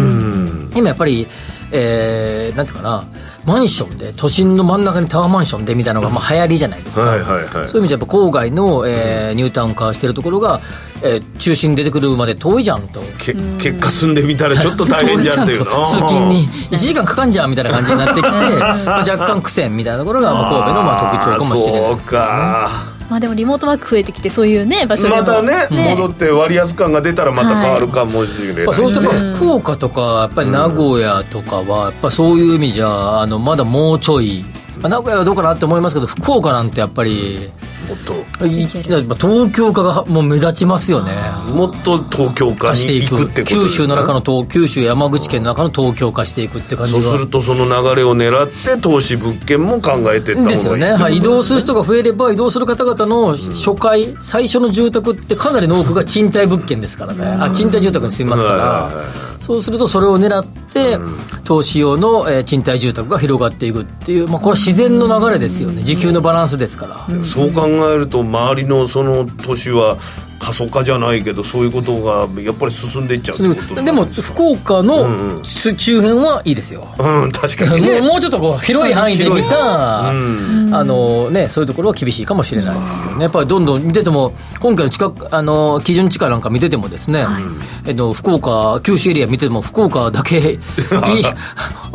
[0.77, 1.27] 今やっぱり
[1.71, 3.03] えー、なんていうかな
[3.45, 7.51] マンションで都心の真ん中にタワーマンションでみたいなのがまあ流行りじゃないですか、はいはいはい。
[7.51, 10.61] そういう意味でやっぱ郊外の、えーニュータウン化してるところが、
[11.03, 12.99] えー中心に出てくるまで遠いじゃんと。
[13.19, 18.29] け結果住んでみたらちょっと大変じゃんっていう遠いじゃんと通勤に1時間かかんじゃんみたいな感じになってきて、
[18.85, 25.15] まあ、若干苦戦みたいなところがまあ神戸のまあ特徴かもしれないそうかまあでもリモートワーク増えてきてそういうね場所でも。
[25.17, 34.45] またね戻って割安感が出たらまた変わるかもしれない、まあ、そうすると福岡とかやっぱり名古屋とかはやっぱそういう意味じゃあのまだもうちょい、
[34.81, 37.49] まあ、名古屋はどうかなって思いますけど福岡なんてやっぱり
[37.87, 38.17] もっと。
[39.15, 41.13] 東京化がもう目立ちますよね。
[41.53, 43.23] もっと東京化化していく。
[43.23, 59.05] ってこと九州の中のの東九州山口県の中の東京化していくって感じがそうするとその流れを狙って投資物件も考えていった方がいいですよね、はい、移動する人が増えれば移動する方々の初回、最初の住宅ってかなりの多くが賃貸物件ですからね、あ賃貸住宅に住みますかはいはいはい。
[59.05, 60.97] ら、そうするとそれを狙って、
[61.43, 67.23] 投資用の、えー賃貸住宅が広がっていくっていう、まあ、これは自然の流れですよね、需給のバランスですから。
[67.23, 69.95] そう考えると周りのその年は
[70.47, 75.43] 過疎化じゃないけどそういうことがやっぱり進んでいっちゃうってことでも福岡のうんうん。
[75.43, 77.99] 周周辺はいいですよ、うん確かにね。
[77.99, 80.69] もうもうちょっとこう広い範囲で見た、うん。
[80.73, 87.25] あのね、そういうところは厳しいかもしれないですよね、やっぱりどんどん見てても、今回の近くあの基準地価なんか見ててもですね、
[87.85, 90.57] えっと、福岡、九州エリア見てても、福岡だけ いい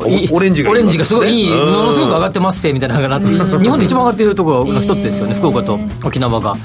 [0.06, 1.72] いいオレンジがいいオレンジがすごいいい、うん。
[1.72, 6.56] ものすごく上がってますせみたいなのがなって、日本で一番上がっているところの一つですよね、福岡と沖縄が、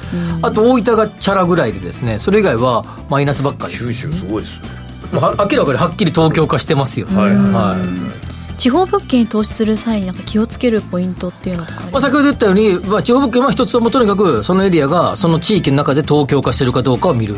[0.41, 4.70] あと大分がチャラぐらいでですね、それ以外はマイナスばっかり、九州すごいですね。
[5.13, 7.08] 明らかにはっきり東京化してますよ。
[7.08, 7.36] はい。
[7.36, 8.58] はい。
[8.58, 17.36] 地方物件に投資する際になんか気をつけるポイントっていうのとかありまあ、先ほど言ったように、まあ、地方物件は一つはもうとにかくそのエリアがその地域の中で東京化してるかどうかを見る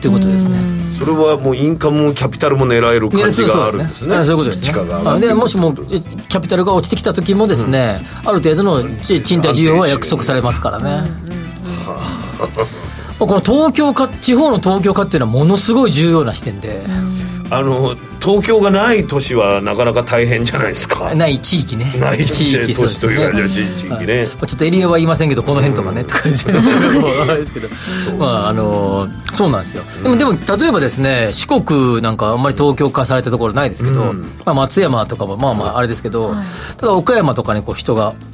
[0.00, 0.58] ということですね。
[0.98, 4.16] それはもうインカムもキャピタルも狙える感じがあるんですね。
[4.16, 5.20] はいそういうことです地価ね。
[5.20, 11.04] でもしもえキャピタルが落ちてきた時もですね、ある程度のち賃貸需要は約束されますからね、ま
[11.88, 12.48] あ
[13.18, 16.82] この東京化地方の東京化っていうのはものすごい重要な視点で、
[17.50, 21.14] あの東京がない都市はなかなか大変じゃないですか。
[21.14, 21.92] ない地域ね。
[21.98, 27.68] ない地域都市というかじゃあ地地域ね、ちょっとエリアは言いませんけど、この辺とかね、とか言って、あれですけど、
[28.16, 29.82] まあ、あのそうなんですよ。
[30.02, 34.12] でも、でも、例えばですね、四国なんかあんまり東京化されたところないですけど、
[34.46, 36.34] まあ、松山とかも、まあまあ、あれですけど、
[36.78, 38.14] ただ岡山とかにこう人が、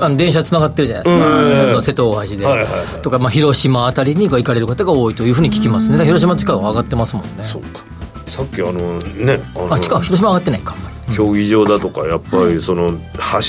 [0.00, 3.02] あの電車つながってるじゃないですか、あの瀬戸大橋で、はいはいはい。
[3.02, 7.42] とか、まあ、広島あたりに行かれる方が多いというふうに聞きますね、広島地価が上がってますもんね。
[7.42, 7.82] そうか。
[8.26, 9.38] さっきあのね
[9.70, 10.92] あ地価、広島上がってないか、あんまり。
[11.14, 12.92] 競技場だとかやっぱりその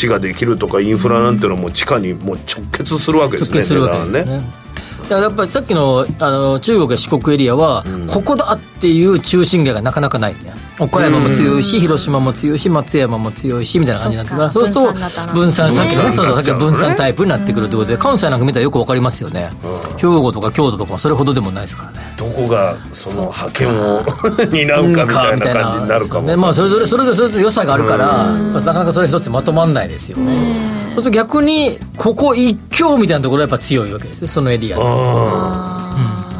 [0.01, 4.41] 橋ができるとかインフラなんてのはもう地下にもう直結するわけですね直結するわけですね
[5.19, 16.13] やっぱりさっきのあの中国や四国エリアは、ここだっていう中心街がなかなかないね岡山も強いし、広島も強いし松山も強いしみたいな感じになってくるからそそうすると分散さっきのね。
[16.13, 19.49] そうそうさっきの分散タイプになってくるということで関西なんか見たらよくわかりますよね。
[19.97, 24.03] 兵庫とか京都とかもそれほどでもないですからねどこがその覇権を
[24.51, 26.35] 担うかみたいな感じになるかもね。
[26.35, 30.83] まあ、それぞれそれぞれそれぞれ良さがあるから、なかなかそれ一つでまとまんないですよね。
[30.93, 34.83] そうすると逆にここ一強みたいなところはやっぱ強いわけですねそのエリアに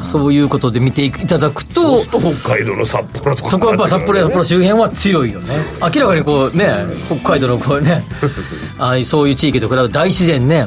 [0.04, 3.50] そういうことで見ていただくとそうすると北海道の札幌とか。
[3.50, 5.48] そこはやっぱ札幌や札幌周辺は強いよね。
[5.94, 6.74] 明らかにこうね
[7.08, 8.04] 北海道のこうね
[8.80, 10.66] ああいうそういう地域と比べて大自然ね。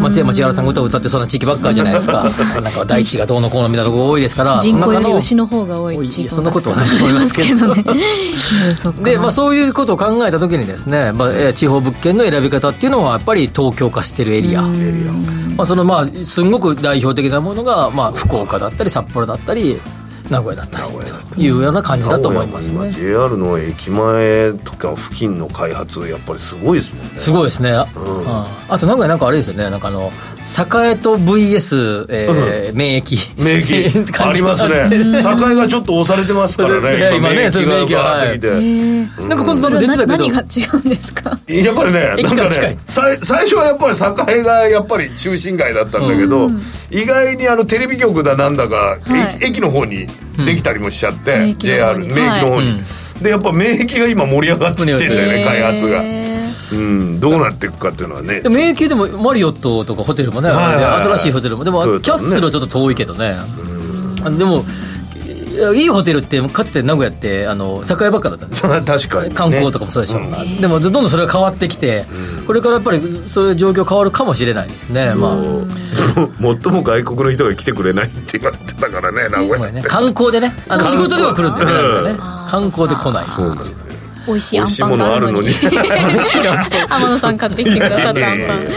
[0.00, 2.24] 松山千春さんが歌を歌ってそうな地域ばっかりじゃないですか。
[2.62, 7.84] なんか大地がどうのこうのみたいなとこ多いですから人口よりその中の牛の方が多い地域そんなことはないと思いますけどね。
[9.02, 14.62] で、まあ、そういうことを考えたときにですね、まあ、えー地方物件の選び方っていうのはやっぱり東京化してるエリア。
[15.56, 19.80] まあ、そのまあ、すんごく代表的なものが、まあ、福岡だったり、札幌だったり、
[20.30, 20.92] 名古屋だったり
[21.34, 22.92] というような感じだと思います今ね。
[22.92, 27.18] JR の駅前とか付近の開発やっぱりすごいですもんね。
[27.18, 27.70] すごいですね。
[27.70, 27.84] うん。
[28.68, 30.10] あと、名古屋なんかあれですよね、なんかあの、
[30.44, 33.42] 栄と VS、えー免疫。
[33.42, 35.22] 名駅感じありますね。
[35.22, 37.16] 境がちょっと押されてますからね。
[37.16, 38.40] 今ね名そういう名駅ががバーってき
[39.18, 40.12] て、なんか今度それは出てたけど。
[40.18, 41.38] 何が違うんですか？
[41.46, 46.50] やっぱりね、なんかね、さい最初はやっぱり栄がやっぱり中心街だったんだけど、
[46.90, 48.98] 意外にあのテレビ局だなんだか、は
[49.40, 49.44] い。
[49.44, 50.06] 駅駅の方に
[50.44, 52.08] できたりもしちゃって、名駅の JR 方に。
[52.14, 52.82] 名駅の方に、はい。
[53.22, 56.02] でやっぱ名駅が今盛り上がってきてんだよね、開発が、
[56.72, 61.64] うん、どうなっていくかっていうのはねでも免疫でもマリオットとかホテルもね、新しいホテルも。
[61.64, 63.36] でもキャッスルはちょっと遠いけどね。
[64.24, 64.64] あでも
[65.52, 68.56] いやいいホテルってかつて名古屋ってあの栄ばっかだったんで
[68.86, 70.60] 確かに、ね、観光とかもそうでしょ、ん。
[70.60, 72.06] でもどんどんそれが変わってきて、
[72.46, 75.14] これからやっぱりそういう状況変わるかもしれないですね。
[75.16, 75.34] まあ。
[76.14, 79.82] 最も外国の人が来てくれないって言われてたからね名古屋ね。
[79.82, 80.54] 観光でね。
[80.68, 81.72] あの仕事では来るんでね。
[81.72, 82.16] うん。
[82.48, 83.24] 観光で来ない。
[83.24, 83.58] そうなん
[84.26, 85.48] 美味しいアン美味しいもパンがあるのに。
[85.48, 86.70] のあるのに。
[86.90, 88.64] 天野さん買ってきてくださったアンパン。
[88.64, 88.70] ね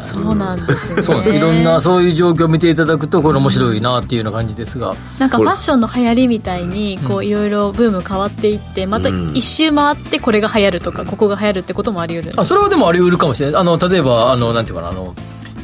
[0.00, 1.02] そうなんですね。
[1.02, 1.36] そうなんです。
[1.36, 4.94] いろんなそういう状況を見ていただくとこれ面白いなっていうような感じですが。
[5.18, 13.60] なんかファッションの流行りみたいにこういろいろブーム変わっていってまた一周回ってこれが流行るとかここが流行るってこともあり得るあそれはでもあり得るかもしれない。
[13.60, 15.14] あの例えばあのなんていうかなあの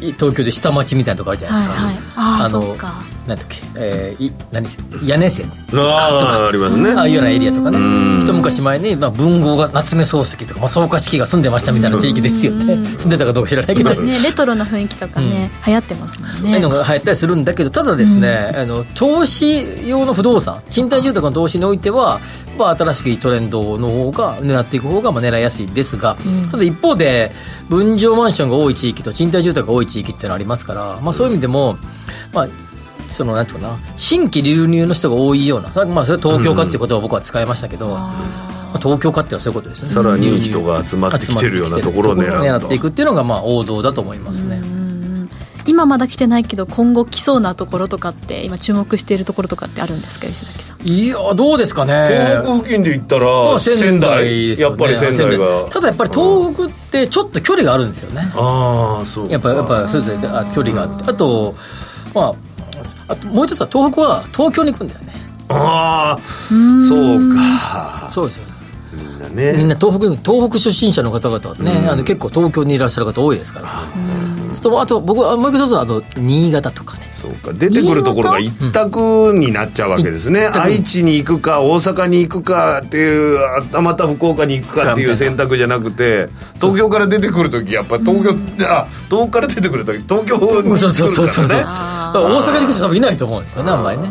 [0.00, 2.02] い東京で下町みたいなとこあるじゃないですか、はいはい。
[2.16, 2.94] あーのそっか
[3.26, 5.50] なんだっけ、えー、い何せ屋根線。
[5.72, 6.92] ああありますね。
[6.92, 7.78] ああいうようなエリアとかね。
[7.78, 8.20] うん。
[8.22, 12.76] 一昔前に、まあ、文豪が夏目漱石とか、まあ、草加式が住んでましたみたいな地域ですよね。
[12.98, 22.20] 住んでたかどうか知らないけど、ねレトロな雰囲気とかね、流行ってますもんそういうのねが流行ったりするんだけどただですね、あの投資用の不動産賃貸住宅の投資においては、
[22.58, 26.16] まあ、新しくいいトレンドの方が狙っていく方がまあ狙いやすいですが、
[26.50, 27.30] ただ一方で
[27.68, 31.76] 分譲マンションが多い地域と賃貸住宅が多い地域っていうのはありますから、まあ、そういう意味でも、
[32.32, 32.48] まあ
[33.14, 38.12] そのなんていうかな新規流入の人が多いような、まあ、それは東京化っていう言葉を僕は使いましたけど、ま
[38.74, 39.94] あ東京化っていうのはそういうことですよね。
[39.94, 42.44] さらに人が集まってきてるようなところを狙うと。
[42.44, 44.60] 狙っていくっていうのがまあ王道だと思いますね、
[45.66, 50.88] 今まだ来てないけど今後来そうなところとかって今注目しているところとかってあるんですか石崎さん。
[50.88, 52.08] いやどうですかね。
[52.08, 54.56] 東北付近で言ったまらあ仙台ね。
[54.56, 55.64] やっぱり仙台が。
[55.70, 58.22] ただやっぱり東北ってちょっと距離があるんですよね。
[58.34, 59.32] ああそうか。
[59.32, 60.18] やっぱやっぱそれぞれ
[60.52, 61.10] 距離があって。
[61.10, 61.54] あと
[62.12, 62.34] まあ
[63.08, 65.12] あともう一つは東北は東京に行くんだよね。
[65.48, 66.20] ああ
[66.88, 68.60] そうかそうですそうです。
[68.94, 69.52] みんなね。
[69.54, 73.82] みんな東北東北出身者の方々はね、あの結構東京にいらっしゃる方多いですから、
[74.48, 77.52] そうするとあと僕はもう一つはあの新潟とかねそうか。
[77.54, 83.38] 出てくるところが一択になっちゃうわけですね、択愛知に行くか大阪に行くかっていう
[83.72, 90.78] あまた福岡に行くかっていう選択じゃなくて東京から出てくる時やっぱ東京ってあ東北から出てくる時東京に来るからね。
[90.78, 91.64] そうそうそうそうそう大
[92.12, 94.10] 阪に行く人多分いないと思うんですよねあんまりね。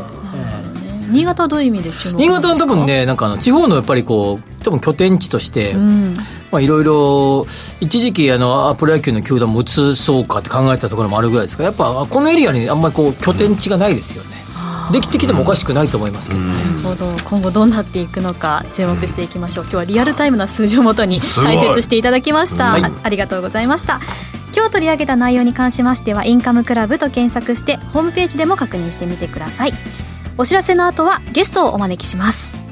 [1.12, 6.18] 新潟はどういう意味で新潟は多分ねなんかあの地方のやっぱりこう多分拠点地として、うん。
[6.52, 7.48] まあ、いろいろ
[7.80, 14.30] 一時期あのプロ野球の球団も移そうかって考えてたところもあるぐらいですからやっぱこのエリアにあんまりこう拠点地がないですよね、
[14.92, 17.12] できてきてもおかしくないと思いますけどね、なるほど。
[17.26, 19.64] 今後どうなっていくのか注目していきましょう。
[19.64, 22.84] 今日はリアルタイムな数字をもとに解説していただきました、はい。
[22.84, 24.00] あありがとうございました。
[24.56, 29.74] 今日取り上げた内容に関しましてはインカムクラブと検索してホームページでも確認してみてください。
[30.38, 32.63] お知らせの後はゲストをお招きします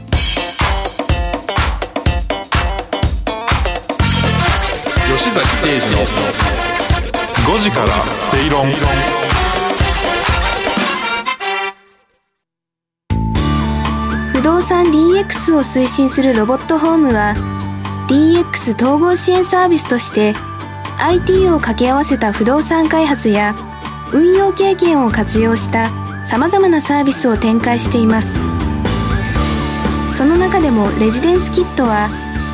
[5.22, 5.98] 吉崎誠二の
[7.46, 8.72] 5時からスペイロン。
[14.34, 17.36] 不動産 DX を推進するロボットホームは
[18.08, 20.34] DX 統合支援サービスとして
[21.00, 23.54] IT を掛け合わせた不動産開発や
[24.12, 25.92] 運用経験を活用した
[26.26, 28.40] さまざまなサービスを展開しています。
[30.16, 32.10] その中でもレジデンスキットは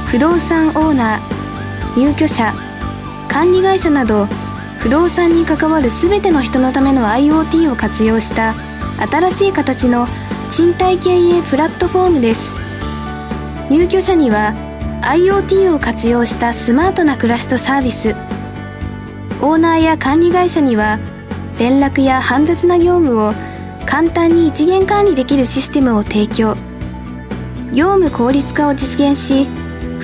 [0.08, 1.27] 不動産オーナー
[1.98, 2.54] 入居者
[3.28, 4.28] 管理会社など
[4.80, 8.54] 不動産に関わる全ての人のための IoT を活用した
[9.10, 10.08] 新しい形の
[10.50, 12.60] 賃貸経営プラットフォームです。
[13.72, 14.54] 入居者には
[15.02, 18.16] IoT を活用したスマートな暮らしとサービス。
[19.42, 21.00] オーナーや管理会社には
[21.58, 23.34] 連絡や煩雑な業務を
[23.88, 26.56] 簡単に一元管理できるシステムを提供。
[27.74, 29.48] 業務効率化を実現し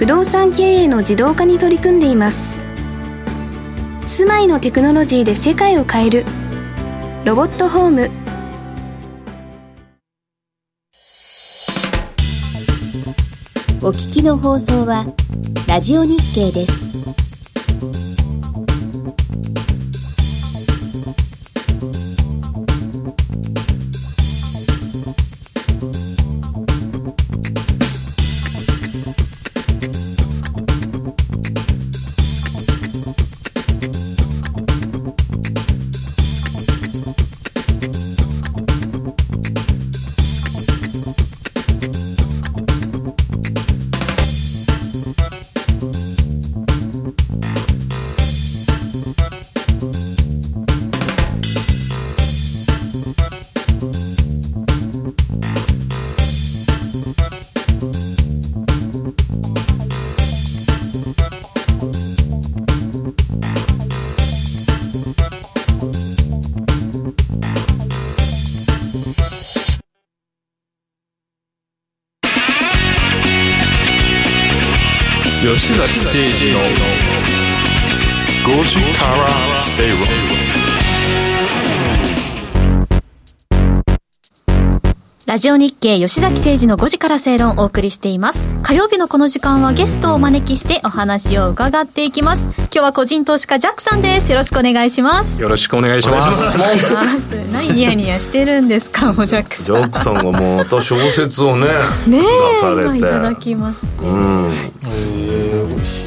[0.03, 2.65] 不動産経営の自動化に取り組んでいます。
[4.05, 6.25] 住まいのテクノロジーで世界を変える。
[7.23, 8.11] ロボットホーム。
[13.81, 15.05] お聞きの放送は
[15.69, 17.22] ラジオ日経です。
[85.33, 88.47] ラジオ日経吉崎誠二の5時から正論をお送りしています。
[88.61, 92.53] 火曜日のこの時間はゲストをお招きしてお話を伺っていきます。
[92.55, 94.29] 今日は個人投資家ジャックさんです。
[94.29, 95.41] よろしくお願いします。
[95.41, 96.39] よろしくお願いします。
[96.39, 97.31] お願いします。
[97.51, 99.65] 何ニヤニヤしてるんですか、もうジャックさん。
[99.65, 101.65] ジャックさんがもうまた小説をね
[102.05, 104.05] ね出え、されて今いただきまして。
[104.05, 104.53] うん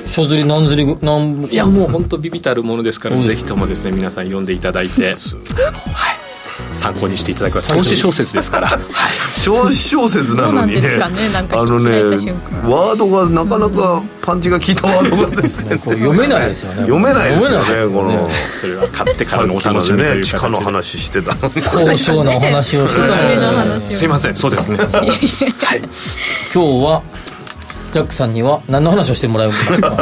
[0.06, 6.26] 書釣り何釣り何いやもう本当ビビたるものですからぜひともですね皆さん読んでいただいてはい
[6.72, 8.80] 参考にしていただく投資小説ですから、はい、
[9.44, 10.98] 投資小説なのにね。
[11.02, 11.09] あ
[11.64, 16.80] のねワードがなかなかパンチが効いたワードが、ね、読めないですよね。
[16.82, 18.28] 読めないですよねこの。
[18.54, 21.34] それは買ってからのお楽しみという地下の話してた。
[21.36, 23.80] 高尚なお話をしてた。
[23.80, 24.76] すいませんそうですね。
[24.78, 24.88] はい。
[26.52, 27.02] 今日は
[27.92, 29.96] ジャックさんには何の話をしてもらうんですか？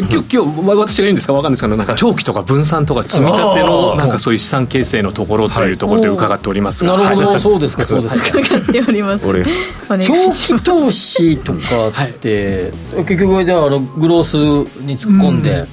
[0.00, 8.38] 今日今日私が言うんですか分かんないですけどなんか長期とか分散とか積み立てのなんかそういう資産形成のところというところで伺っておりますが、なるほど、そうですかそうですか。
[8.38, 9.26] 伺っております。
[9.26, 14.36] 長期投資とかって、結局じゃあグロース
[14.82, 15.64] に突っ込んで、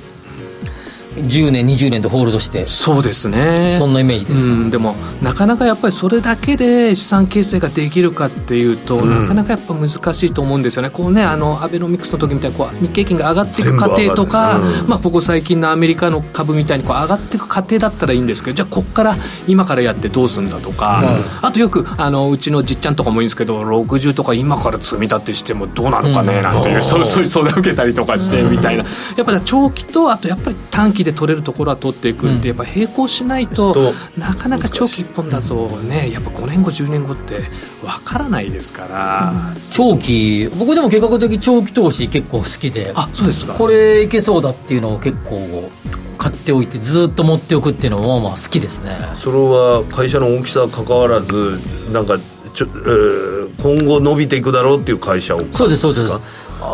[1.15, 2.65] 10年20年とホールドして。
[2.65, 3.75] そうですね。
[3.77, 10.89] そんなイメージですか、うん、でもなかなかやっぱりそれだけで資産形成ができるかっていうと、うん、なかなかやっぱ難しいと思うんですよね。
[10.89, 19.15] こうねあのアベノミクスの時みたいにこう日経金が上がっていく過程とか、うん、まあ、ここ最近のアメリカの株みたいにこう上がっていく過程だったらいいんですけどじゃあここから
[19.47, 21.03] 今からやってどうするんだとか、
[21.41, 28.83] あとよくあのうちのじっちゃんとかもいいんですけど60とか今から積み立てしてもどうなのかねなんていう、そうそういう相談受けたりとかしてみたいな、
[29.17, 37.41] やっぱり長期とあとやっぱり短期で取れるところは取っていくって、やっぱ並行しないと、なかなか長期一本だとねやっぱ5年後10年後って
[37.83, 43.53] わからないですから、長期僕でも計画的長期投資結構好きであそうですか。
[43.53, 45.71] これいけそうだっていうのを結構
[46.17, 48.97] 買っておいてずっと持っておくっていうのはまあ好きですね。
[49.15, 52.17] それは会社の大きさ関わらずなんか
[52.53, 56.07] ちょ、えー、今後伸びていくだろうっていう会社をそうですそうです。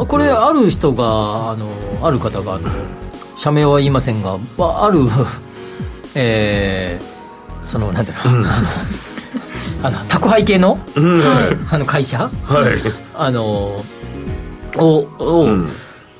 [0.07, 1.69] これある人があの
[2.01, 2.69] ある方があの
[3.37, 5.01] 社名は言いませんが、あ、る、
[6.15, 8.67] えー、そのなんていうの、うん、 あの
[9.83, 11.21] あの宅配系の,、うん、
[11.69, 12.81] あの会社、はい、
[13.15, 13.75] あの
[14.77, 15.69] をを、うん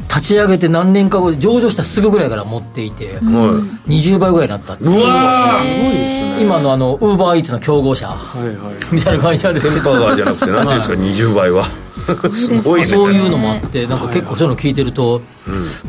[0.08, 4.92] 立ち上げて何年か後上場したすぐぐらいから持っていて、うん、20倍ぐらいになったっていう。
[4.92, 6.42] うわすごいですね。
[6.42, 9.62] 今のあのウーバーイーツの競合社、はいはい、みたいな会社で。
[9.62, 11.66] テンパーガーじゃなくて何ていうんですか、はい、20倍は。
[11.96, 12.16] す
[12.62, 15.22] ごい、ね、そういうのもあってなんか結構そういうの聞いてると、はい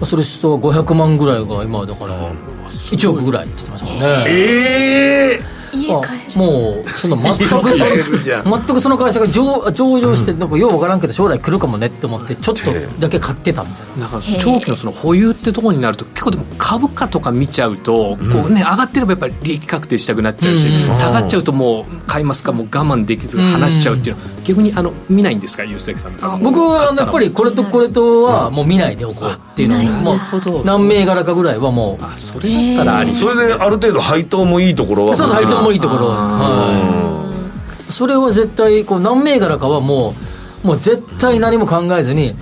[0.06, 2.32] それ人は500万ぐらいが今だから
[2.70, 4.24] 1億ぐらいって言ってましたもんね。
[4.28, 12.62] ええー家帰もうその全く 全くその会社が上上場して、なんかよう分からんけど将来来るかもねって思ってちょっと
[12.98, 14.08] だけ買ってたみたいな。
[14.08, 33.14] なんか長期のその保有ってところになると結構でも株価とか見ちゃうと、こうね上がってればやっぱり利益確定したくなっちゃうし、下がっちゃうともう買いますかもう我慢できず離しちゃうっていうのは、逆にあの見ないんですか吉崎さん僕はやっぱりこれとこれとはもう見ないでおこうっていうのを、もう何銘柄かぐらいはもうそれだったらあり。
[33.14, 36.08] それである程度配当もいいところはそう配当もいいところ。
[36.10, 40.14] はい、それは絶対こう何銘柄かはも
[40.62, 42.36] うもう絶対何も考えずに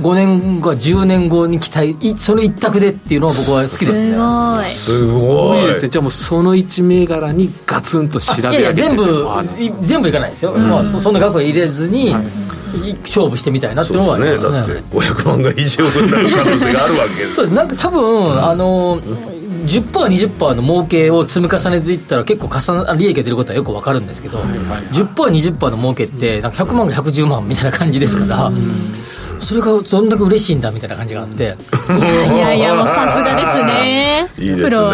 [0.00, 4.68] 5年後10年後に期待その一択でっていうのは僕は好きですね。
[4.70, 5.66] すごい。
[5.66, 5.88] ですね。
[5.88, 8.62] じゃあもうその1銘柄にガツンと調べ上げて。
[8.62, 9.26] いや全部
[9.82, 12.51] 全部いかないですよ、うん、まあ、そんな額は入れずに、はい
[13.02, 14.52] 勝負してみたいなっていうのはありますね。
[14.52, 14.58] ね。
[14.58, 17.34] だって500万が1億になる可能性があるわけです。
[17.34, 28.50] そうなんか多分、うん、あの 10%20% の儲けを積み重ねていったら結構重な利益が出ることはよく分かるんですけど、はいはいはい、10%20% の儲けってなんか100万が110万みたいな感じですから、
[29.42, 31.42] それがどんだけ嬉しいんだみたいな感じがあって。
[31.42, 32.00] い
[32.38, 34.28] やいやもうさすがですね。
[34.38, 34.70] いいですね。
[34.70, 34.88] ど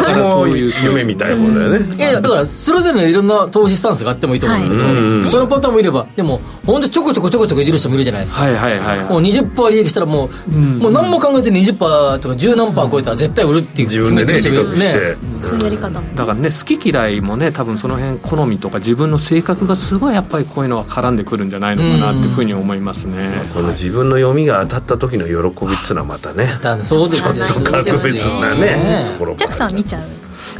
[0.00, 1.96] っちも夢みたいなもんだよね。
[1.96, 4.88] いやだからそれぞれのいろんな投資スタンスがあってもいいと思うんですよ、
[5.20, 8.42] はい、そのパターンもいればでも本当ちょこちょこちょこちょこいじる人もいるじゃないですか。
[8.42, 27.46] はいはいはい、もう20%利益したらもう,、もう何も考えずに20%とか10何パー超えたら絶対売るっていう自分でねしてそういうやり方もだからね好き嫌いもね多分その辺好みとか自分の性格がすごいやっぱりこういうのは絡んでくるんじゃないのかなっていうふうに思いますね、この自分の読みが当たった時の喜びっていうのはまたねそうですね。
[27.46, 30.02] ちょっと格別なねジャックさん見ちゃう？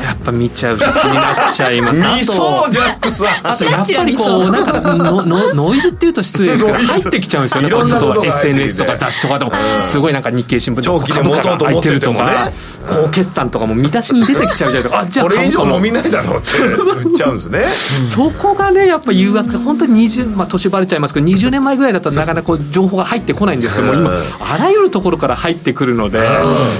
[0.02, 2.00] やっぱ見ちゃう気になっちゃいます。
[2.00, 3.46] 見そうジャックさん。
[3.46, 9.52] あとやっぱりこうなんかののノイズっていうと失礼ですけど入ってきちゃうんですよねいろんなこと SNS とか雑誌とかでも。
[9.80, 12.50] すごいなんか日経新聞とか株価が入ってるとか
[12.86, 14.82] 高決算とかも見出しに出てきちゃうじゃない。
[14.82, 17.64] ですかあじゃあこれ以上飲みないだろうって言っちゃうんですね。
[18.10, 24.10] そこがねやっぱ誘惑本当に20まあ年バレちゃいますけど20年前ぐらいだったらなかなかこう情報が入ってこないんですけども今
[24.40, 26.28] あらゆるところから入ってくるので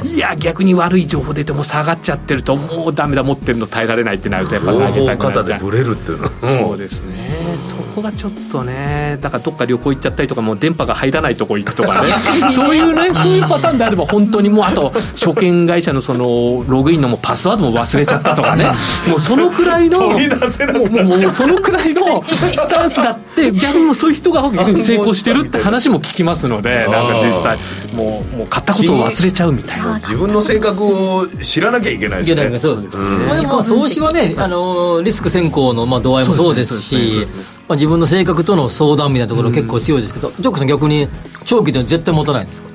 [0.05, 6.29] いや逆に悪い情報出ても下がっちゃってるともうダメだ持ってるの耐えられないってなるとやっぱ投げたくなっでれるっていうの。
[6.69, 7.41] そうですね。
[7.65, 12.09] そこがちょっとねだからどっか旅行行っちゃったりとかもう電波が入らないとこ行くとかね。
[12.53, 18.71] そういうねそういうパターンであれば本当にもうあと証券会社のそのログインのもパスワードも忘れちゃったとかね。
[19.09, 27.59] もうそのくらいのもうもうもうそのくらいのスタンスだって逆にもうそういう人が成功してるって話も聞きますのでなんか実際
[27.95, 29.95] もうもう買ったことを忘れちゃうみたいな。
[30.01, 32.59] 自分の性格を知らなきゃいけないですね。
[32.59, 37.27] そうです、まあ、でも投資はねあのリスク先行のまあ度合いもそうですし
[37.67, 41.09] まあ、自分の性格との相談みたいなところ結構強いですけど、ジョックさん逆に
[41.47, 42.69] 長期で絶対持たないんですか？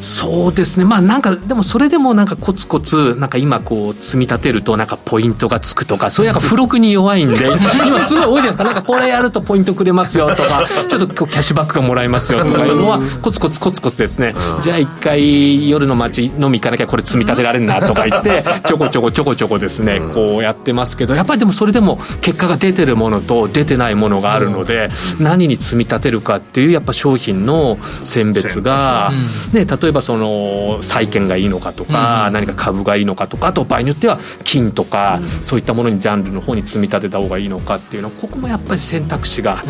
[0.00, 7.36] そうですね、まあなんか、でもそれでもなんかコツコツ、なんか今こう積み立てるとなんかポイントがつくとか、そういうなんか付録に弱いんで、
[7.86, 29.10] 今すごい多いじゃないですか、なんかこれやるとポイントくれますよとか、ちょっとキャッシュバックがもらえますよとかいうのは、コツコツコツコツですね、じゃあ一回夜の街飲み行かなきゃこれ積み立てられるなとか言って、 ちょこちょこちょこちょこですね、こうやってますけど、やっぱりでもそれでも結果が出てるものと出てないものがあるので、何に積み立てるかっていうやっぱ商品の選別が、
[29.52, 39.62] ね、例えばその債券がいいのかとか、何か株がいいのかとかあと場合によっては金とか、そういったものにジャンルの方に積み立てた方がいいのかっていうのはここもやっぱり選択肢が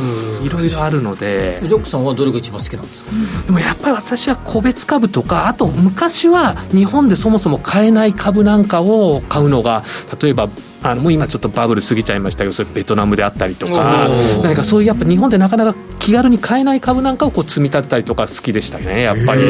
[0.43, 3.11] いろいろあるので、ジョックさんはどれが一番好きなんですか、
[3.47, 9.83] でもやっぱり私は個別株とかあと昔は日本でそもそも買えない株なんかを買うのが
[10.21, 10.49] 例えば
[10.83, 14.09] あのもう今ちょっとバブル過ぎちゃいましたけどそれベトナムであったりとか
[14.43, 19.43] 何かそういうやっぱ日本でなかなか気軽に買えない株なんかをこう積み立てたりとか好きでしたねやっぱり。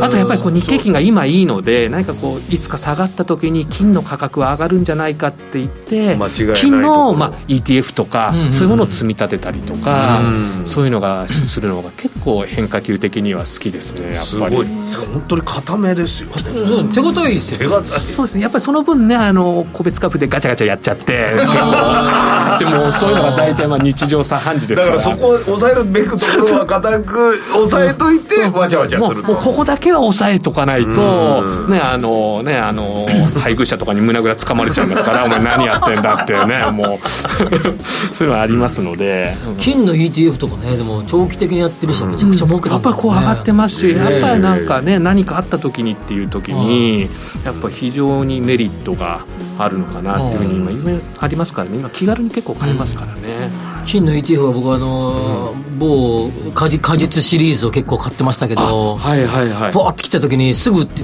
[0.00, 6.16] あとやっぱりこう日経金が今いいので何かこういつか下がった時に金の価格は上がるんじゃないかって言って
[6.54, 10.22] 金の、まあ、ETF とかそういうものを積み立てたりとか
[10.64, 14.56] そういうのがするのが結構変化球的には好きですねやっぱり。
[14.56, 17.84] 本当に固めですよ手堅いですよ。
[17.84, 18.42] そうですね。
[18.42, 21.32] やっぱりその分ねあの個別株でガチャガチャやっちゃって。
[22.58, 24.96] でもそういうのが大体まあ日常茶飯事ですから。
[24.96, 33.06] だからそこを抑えるべくところは固く抑えといてわちゃわちゃするもうここだけは抑えとかないとねあのねあの
[33.40, 36.98] 配偶者とかに胸ぐらつかまれちゃいますから お前何やってんだってねもう。
[38.12, 39.36] そういうのはありますので。
[39.58, 47.10] 金の ETF とかねでも長期的にやってる人めちゃくちゃ儲けてる、ね、やっぱりこう上がってますしやっぱりなんかね何かあった時にっていう時に
[47.44, 49.24] やっぱ非常にメリットが
[49.58, 51.78] あるのかなっていうふうに今今ありますからね。
[51.78, 59.72] 今気軽に結構買えますからね、うん、金の ETF は僕はあの、うん、某果実シリーズを結構買ってましたけどはいはいはい。
[59.72, 61.02] バーって来た時にすぐって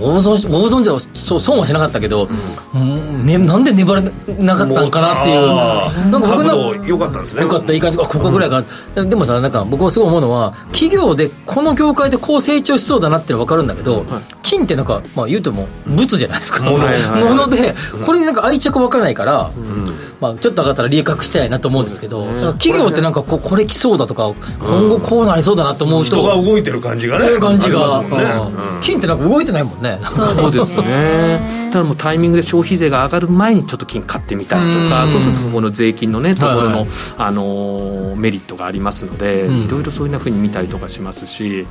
[0.00, 2.28] 大損大損じゃそう損はしなかったけど、
[2.74, 3.24] うん。
[3.24, 4.00] ね、なんで粘れ
[4.38, 6.10] なかったのかなっていう。
[6.10, 7.42] なんか僕のよかったんですね。
[7.42, 7.98] よかったいい感じ。
[7.98, 8.64] ここぐらいか
[8.96, 14.04] な、でもさなんか僕はすごい思うのは企業でこの業界でこう成長しそうだなってのは分かるんだけど、はい、
[14.42, 16.64] 金ってなんか、まあ、言うても物じゃないですか。
[16.64, 17.74] もので
[18.04, 19.90] これになんか愛着分からないから、うん
[20.20, 28.08] まあ、ちょっと上がったら利益したいなと思うんですけど、ね、企業ってなんかここれ来そうだとか、今後こうなりそうだなと思う人、人が動いてる感じがね感じが、ね。
[28.08, 29.98] うん、金ってなんか動いてないもんね。
[30.10, 31.64] そうですね。
[31.74, 36.88] ただもうタイミングで消費税が上がる前にちょっと金買ってみたりとかそうするとそこの税金のねところの、はい、
[37.18, 41.66] あのメリットがありますので、いろいろそういうふうに見たりとかしますし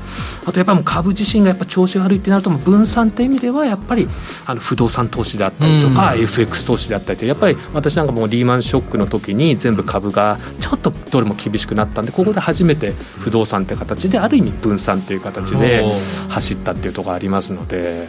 [0.46, 4.10] あとやっぱり株自身がやっぱ調子悪いってなると分散っていう意味ではやっぱり
[4.46, 15.86] あの不動産投資であったりとか、FX 投資であったりやっぱり私なんかもうリーマンショックの時に全部株がちょっとどれも厳しくなったんでここで初めて不動産って形である意味分散っていう形で
[16.30, 18.08] 走ったっていうところありますので。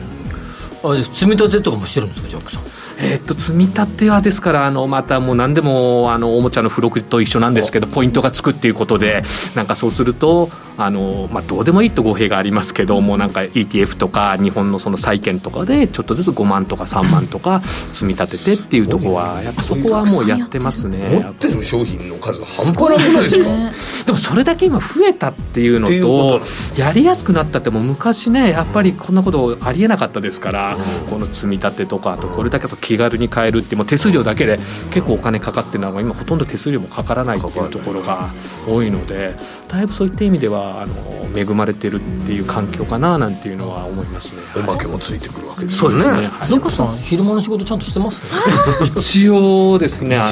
[0.87, 2.63] あ積み立てとかもしてるんですかジャックさん
[2.99, 9.23] えー、っと積み立てはですからあのまたもう何でもあのおもちゃの付録と一緒なんですけどポイントがつくっていうことで
[9.55, 17.61] なんかそうするとあの、まあ、どうでもいいと語弊がありますけどもなんか ETF とか日本のその債券とかでちょっとずつ5万とか3万とか
[17.93, 20.99] 積み立ててっていうところはやっぱそこはもうやってますね。
[20.99, 23.45] 持ってる商品の数半端なくないですか。
[24.07, 26.41] でもそれだけ今増えたっていうのと
[26.77, 30.77] やりやすくなったっても昔ねやっぱりこんなことありえなかったですから、
[31.09, 34.59] この積み立てとかあとこれだけと気軽に買えるってもう手数料だけで
[34.91, 38.31] 結構お金かかってるのが今ほとんど手数料もかからないっていうところが
[38.69, 39.35] 多いので
[39.69, 40.95] だいぶそういった意味ではあの
[41.35, 44.63] 恵まれてるっていう環境かななんていうのは思いますね。
[44.63, 46.29] おまけもついてくるわけですそうですね。
[46.51, 48.23] どこさん昼間の仕事ちゃんとしてます？
[48.85, 50.27] 一応ですねあ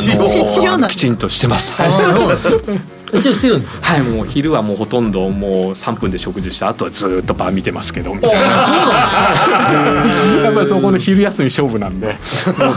[0.79, 1.73] のきちんとしてます。
[1.75, 1.91] はい
[3.13, 8.67] 一応してるんですはいもう昼はもうほとんどもう3分で食事した後はずっとバー見てますけどみたいな。
[8.67, 10.43] そうなんですね。
[10.45, 12.07] やっぱりそこの昼休み勝負なんで。
[12.07, 12.17] もう
[12.59, 12.73] も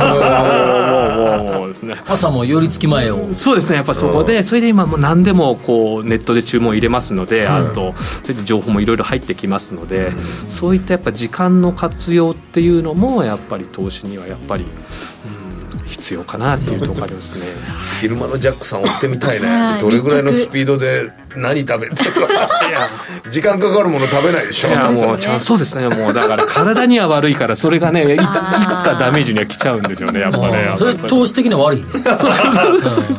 [1.53, 1.95] うもうですね。
[2.07, 3.33] 朝も寄り付き前を。
[3.33, 3.77] そうですね。
[3.77, 10.11] やっぱそこでそれで今もう何でもこうネットで注文入れますので、あとそれで情報もいろいろ入ってきますので、
[10.49, 15.44] そういったやっぱ時間の活用っていうのもやっぱり投資にはやっぱり、うん
[15.85, 17.45] 必要かなっていうところありますね。
[18.01, 19.77] 昼間のジャックさん追ってみたいね。
[19.79, 22.44] どれぐらいのスピードで何食べてか
[23.29, 24.69] 時間かかるもの食べないでしょ。
[24.69, 25.87] いやもうちゃんそうですね。
[25.87, 28.27] もうだから体には悪いからそれがねいいくつ
[28.83, 30.73] かダメージには来ちゃうんでしょうねやっぱね。
[30.77, 31.85] それ投資的には悪いね。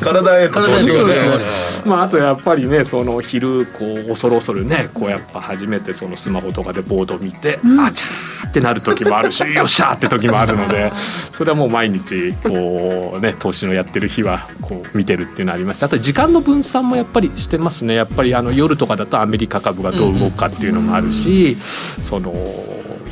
[0.01, 1.45] 体への投資がね。
[1.85, 10.93] まああとやっぱりねその昼こう恐る恐るねこうやっぱ初めてそのスマホとかでボード見て、あちゃーってなる時もあるしよっしゃーって時もあるので
[11.33, 15.85] それはもう毎日こうね投資のやってる日はこう見てるっていうのあります。
[15.85, 17.95] あと時間の分散もやっぱりしてますね。
[17.95, 21.57] やっぱりあの夜とかだとアメリカ株がどう動くかっていうのもあるし、
[22.03, 22.33] その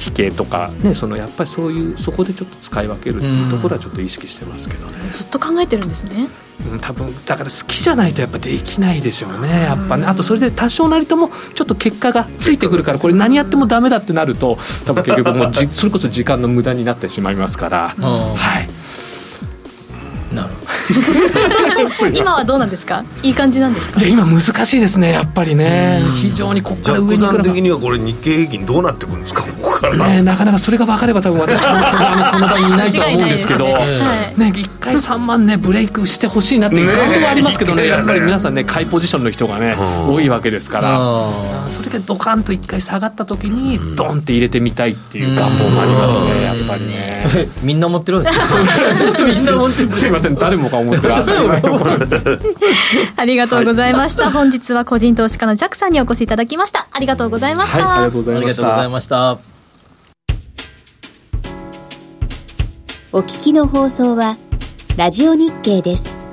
[0.05, 6.26] 引けとかねそのやっぱりそういうそこでちょっと使い分けるっていうところはちょっと意識してますけどね、ずっと考えてるんですね。
[6.70, 10.07] うん、多分だから好きじゃないとやっぱできないでしょうねやっぱね。
[10.07, 18.84] あとそれで多少なりともちょっと結果がついてくるからこれ何やってもダメだってなると多分結局もうじそれこそ時間の無駄になってしまいますから、はい
[22.14, 23.05] 今はどうなんですか？
[23.22, 24.01] いい感じなんですか？
[24.01, 26.03] いや今難しいですねやっぱりね。
[26.14, 29.43] 非常にここから上に来るさん的にはこれ日経平均どうなってくるんですか？
[29.43, 29.97] ここから。
[30.09, 33.66] ね、なかなかそれが分かれば多分私この場にいないとは思うんですけど。
[33.66, 33.87] ね。
[34.37, 39.74] ね一回3万ねブレイクしてほしいなっていう願望はありますけどねねやっぱり皆さんね買いポジションの人がね
[40.09, 40.91] 多いわけですから。
[40.97, 41.30] あ
[41.68, 47.20] それがドカンと一回下がった時にドンって入れてみたいっていう願望もありますねやっぱりね。
[47.26, 51.16] それみんな持ってるんですみんな持ってるすいません誰もが思ってた
[53.16, 56.89] ありがとうございました、本日は個人投資家のジャックさんにお越しいただきました。
[56.91, 59.39] ありがとうございました、はいありがとうござあいました。
[63.12, 64.37] お聞きの放送は
[64.97, 66.24] ラジオ日経です。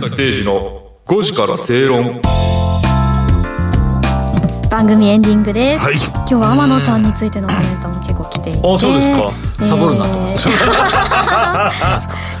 [0.00, 2.20] 崎誠二の5時から正論。
[4.68, 5.94] 番組エンディングです、はい。
[5.94, 8.58] 今日は天野さんについてのコメントも結構来ていて。
[8.58, 9.32] あそうですか。
[9.60, 9.68] えー。
[9.68, 10.48] サボるなと思って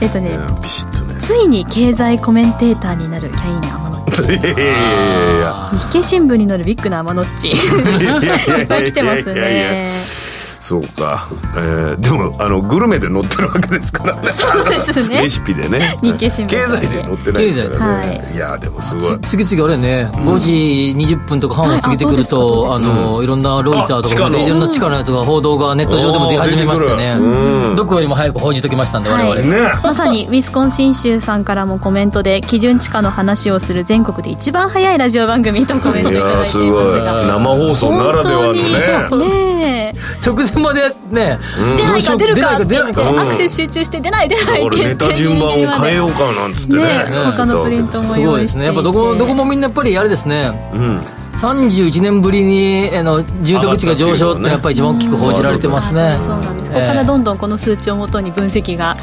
[0.04, 1.20] えっとねビシッとね。
[1.20, 3.94] ついに経済コメンテーターになるキャイン天野。
[4.14, 5.70] いやいやいやいや。
[5.72, 7.50] 日経新聞に載るビッグな天野っち。
[7.50, 9.70] いっぱい来てますいやいやいや。
[9.70, 10.23] いね
[10.64, 14.30] そうか、えー、でもあのグルメで載ってるわけですからね。
[14.30, 15.20] そうですね。
[15.20, 15.98] レシピでね。
[16.00, 19.20] 日経新聞経済で載ってないですからね、経い、やでもすごい。
[19.20, 27.12] 次々あれね、5時20分とか半を過ぎてくると、はいああの、いろんなロイターとかいろんな地下のやつが報道がネット上でも出始めましてね。
[27.12, 29.34] うん、どこよりも早く報じときましたんで、我々。
[29.34, 29.60] はいね。
[29.82, 37.00] まさにウィスコンシン州さんからもコメントで基準地価の話をする全国で一番早いラジオ番組とコメントいいただいていますやすごい。
[37.02, 38.46] が生放送ならでは
[39.10, 39.28] のね。
[39.28, 40.24] ねえ。
[40.24, 41.38] 直前までね、
[41.76, 43.22] 出ないか出るかって出ないか出ないか。
[43.22, 46.84] アクセス集中して出ない出ないってネタ順番を変えようかなんつってね。
[47.24, 48.48] 他のプリントもすごいですね。
[48.48, 50.98] 用意していてやっぱどこ、どこもみんなやっぱりあれですね、うん。
[51.34, 56.18] 31年ぶりに、あの、住宅地が上昇ってのはやっぱり一番大きく報じられてますね。
[56.20, 56.72] そうなんです。
[56.72, 58.96] ここからどんどんこの数値をもとに分析が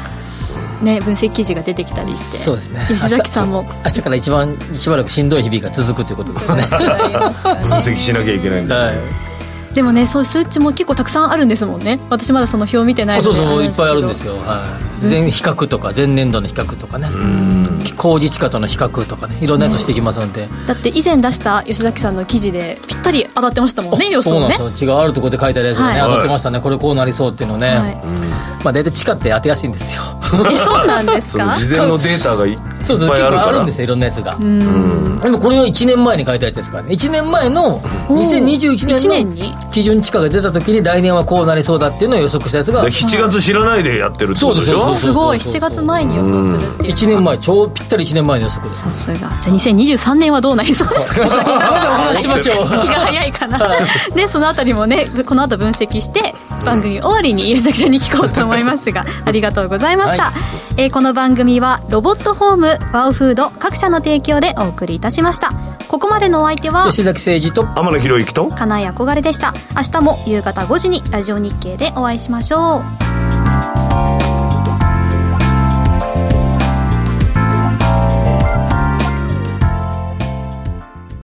[0.82, 2.38] ね分析記事が出てきたりして。
[2.38, 2.86] そうですね。
[2.88, 3.64] 吉崎さんも。
[3.84, 6.78] 明日から一番しばらくしんどい日々が続くということですね。
[7.62, 8.96] 分析しなきゃいけないんだ、はい。
[9.74, 11.98] でもねそういう数値も結構たくさんあるんですもんね。
[12.10, 17.08] 私まだその表見てないのであそうそういっぱいあるんれですよ、はい、前比較とか前年度の比較とかね。
[17.96, 19.36] 工事地価との比較とかね。
[19.40, 24.90] いろんなやつしていきますので、だって以前出した吉崎さんの記事でぴったり当たってましたもんね予そう想ねなんですよ。
[24.92, 26.10] 違うあるところで書いてあるやつがね、はい。
[26.10, 26.60] 当たってましたね。
[26.60, 27.96] これこうなりそうっていうのね、はい。
[28.64, 30.02] まあ大体地価って当てやすいんですよ。
[30.50, 31.54] えそうなんですか？
[31.56, 32.46] その事前のデータが
[32.84, 34.36] そうそう結構あるんですよいろんなやつが。
[34.40, 35.18] うん。
[35.20, 36.90] でもこれは1年前に書いたやつですからね。
[36.94, 39.50] 1年前の2021 1年年に？
[39.52, 42.82] の基準地価が出た時に来年はこうなりそうだっていうのを予測したやつが。
[42.82, 44.80] で7月知らないでやってるってことでしょ？
[44.82, 45.38] そうですすごい。
[45.38, 46.56] 7月前に予想する。
[46.56, 48.82] っていう1年前超ぴったり1年前の予測です。
[48.82, 49.18] さすが。
[49.18, 51.22] じゃあ2023年はどうなりそうですか？
[51.24, 52.66] またお話ししましょう。
[52.78, 53.60] 気が早いかな。
[54.14, 60.32] でそのあたりもねこの後分析して番組終わりに吉崎さんに聞こうと思いますがありがとうございました、は
[60.76, 65.52] えーこの番組はロボットホームバオフード各社の提供でお送りいたしました。
[65.88, 69.52] ここまでのお相手は吉崎誠二と天野博之と金井憧れでした。
[69.76, 74.01] 明日も夕方5時にラジオ日経でお会いしましょう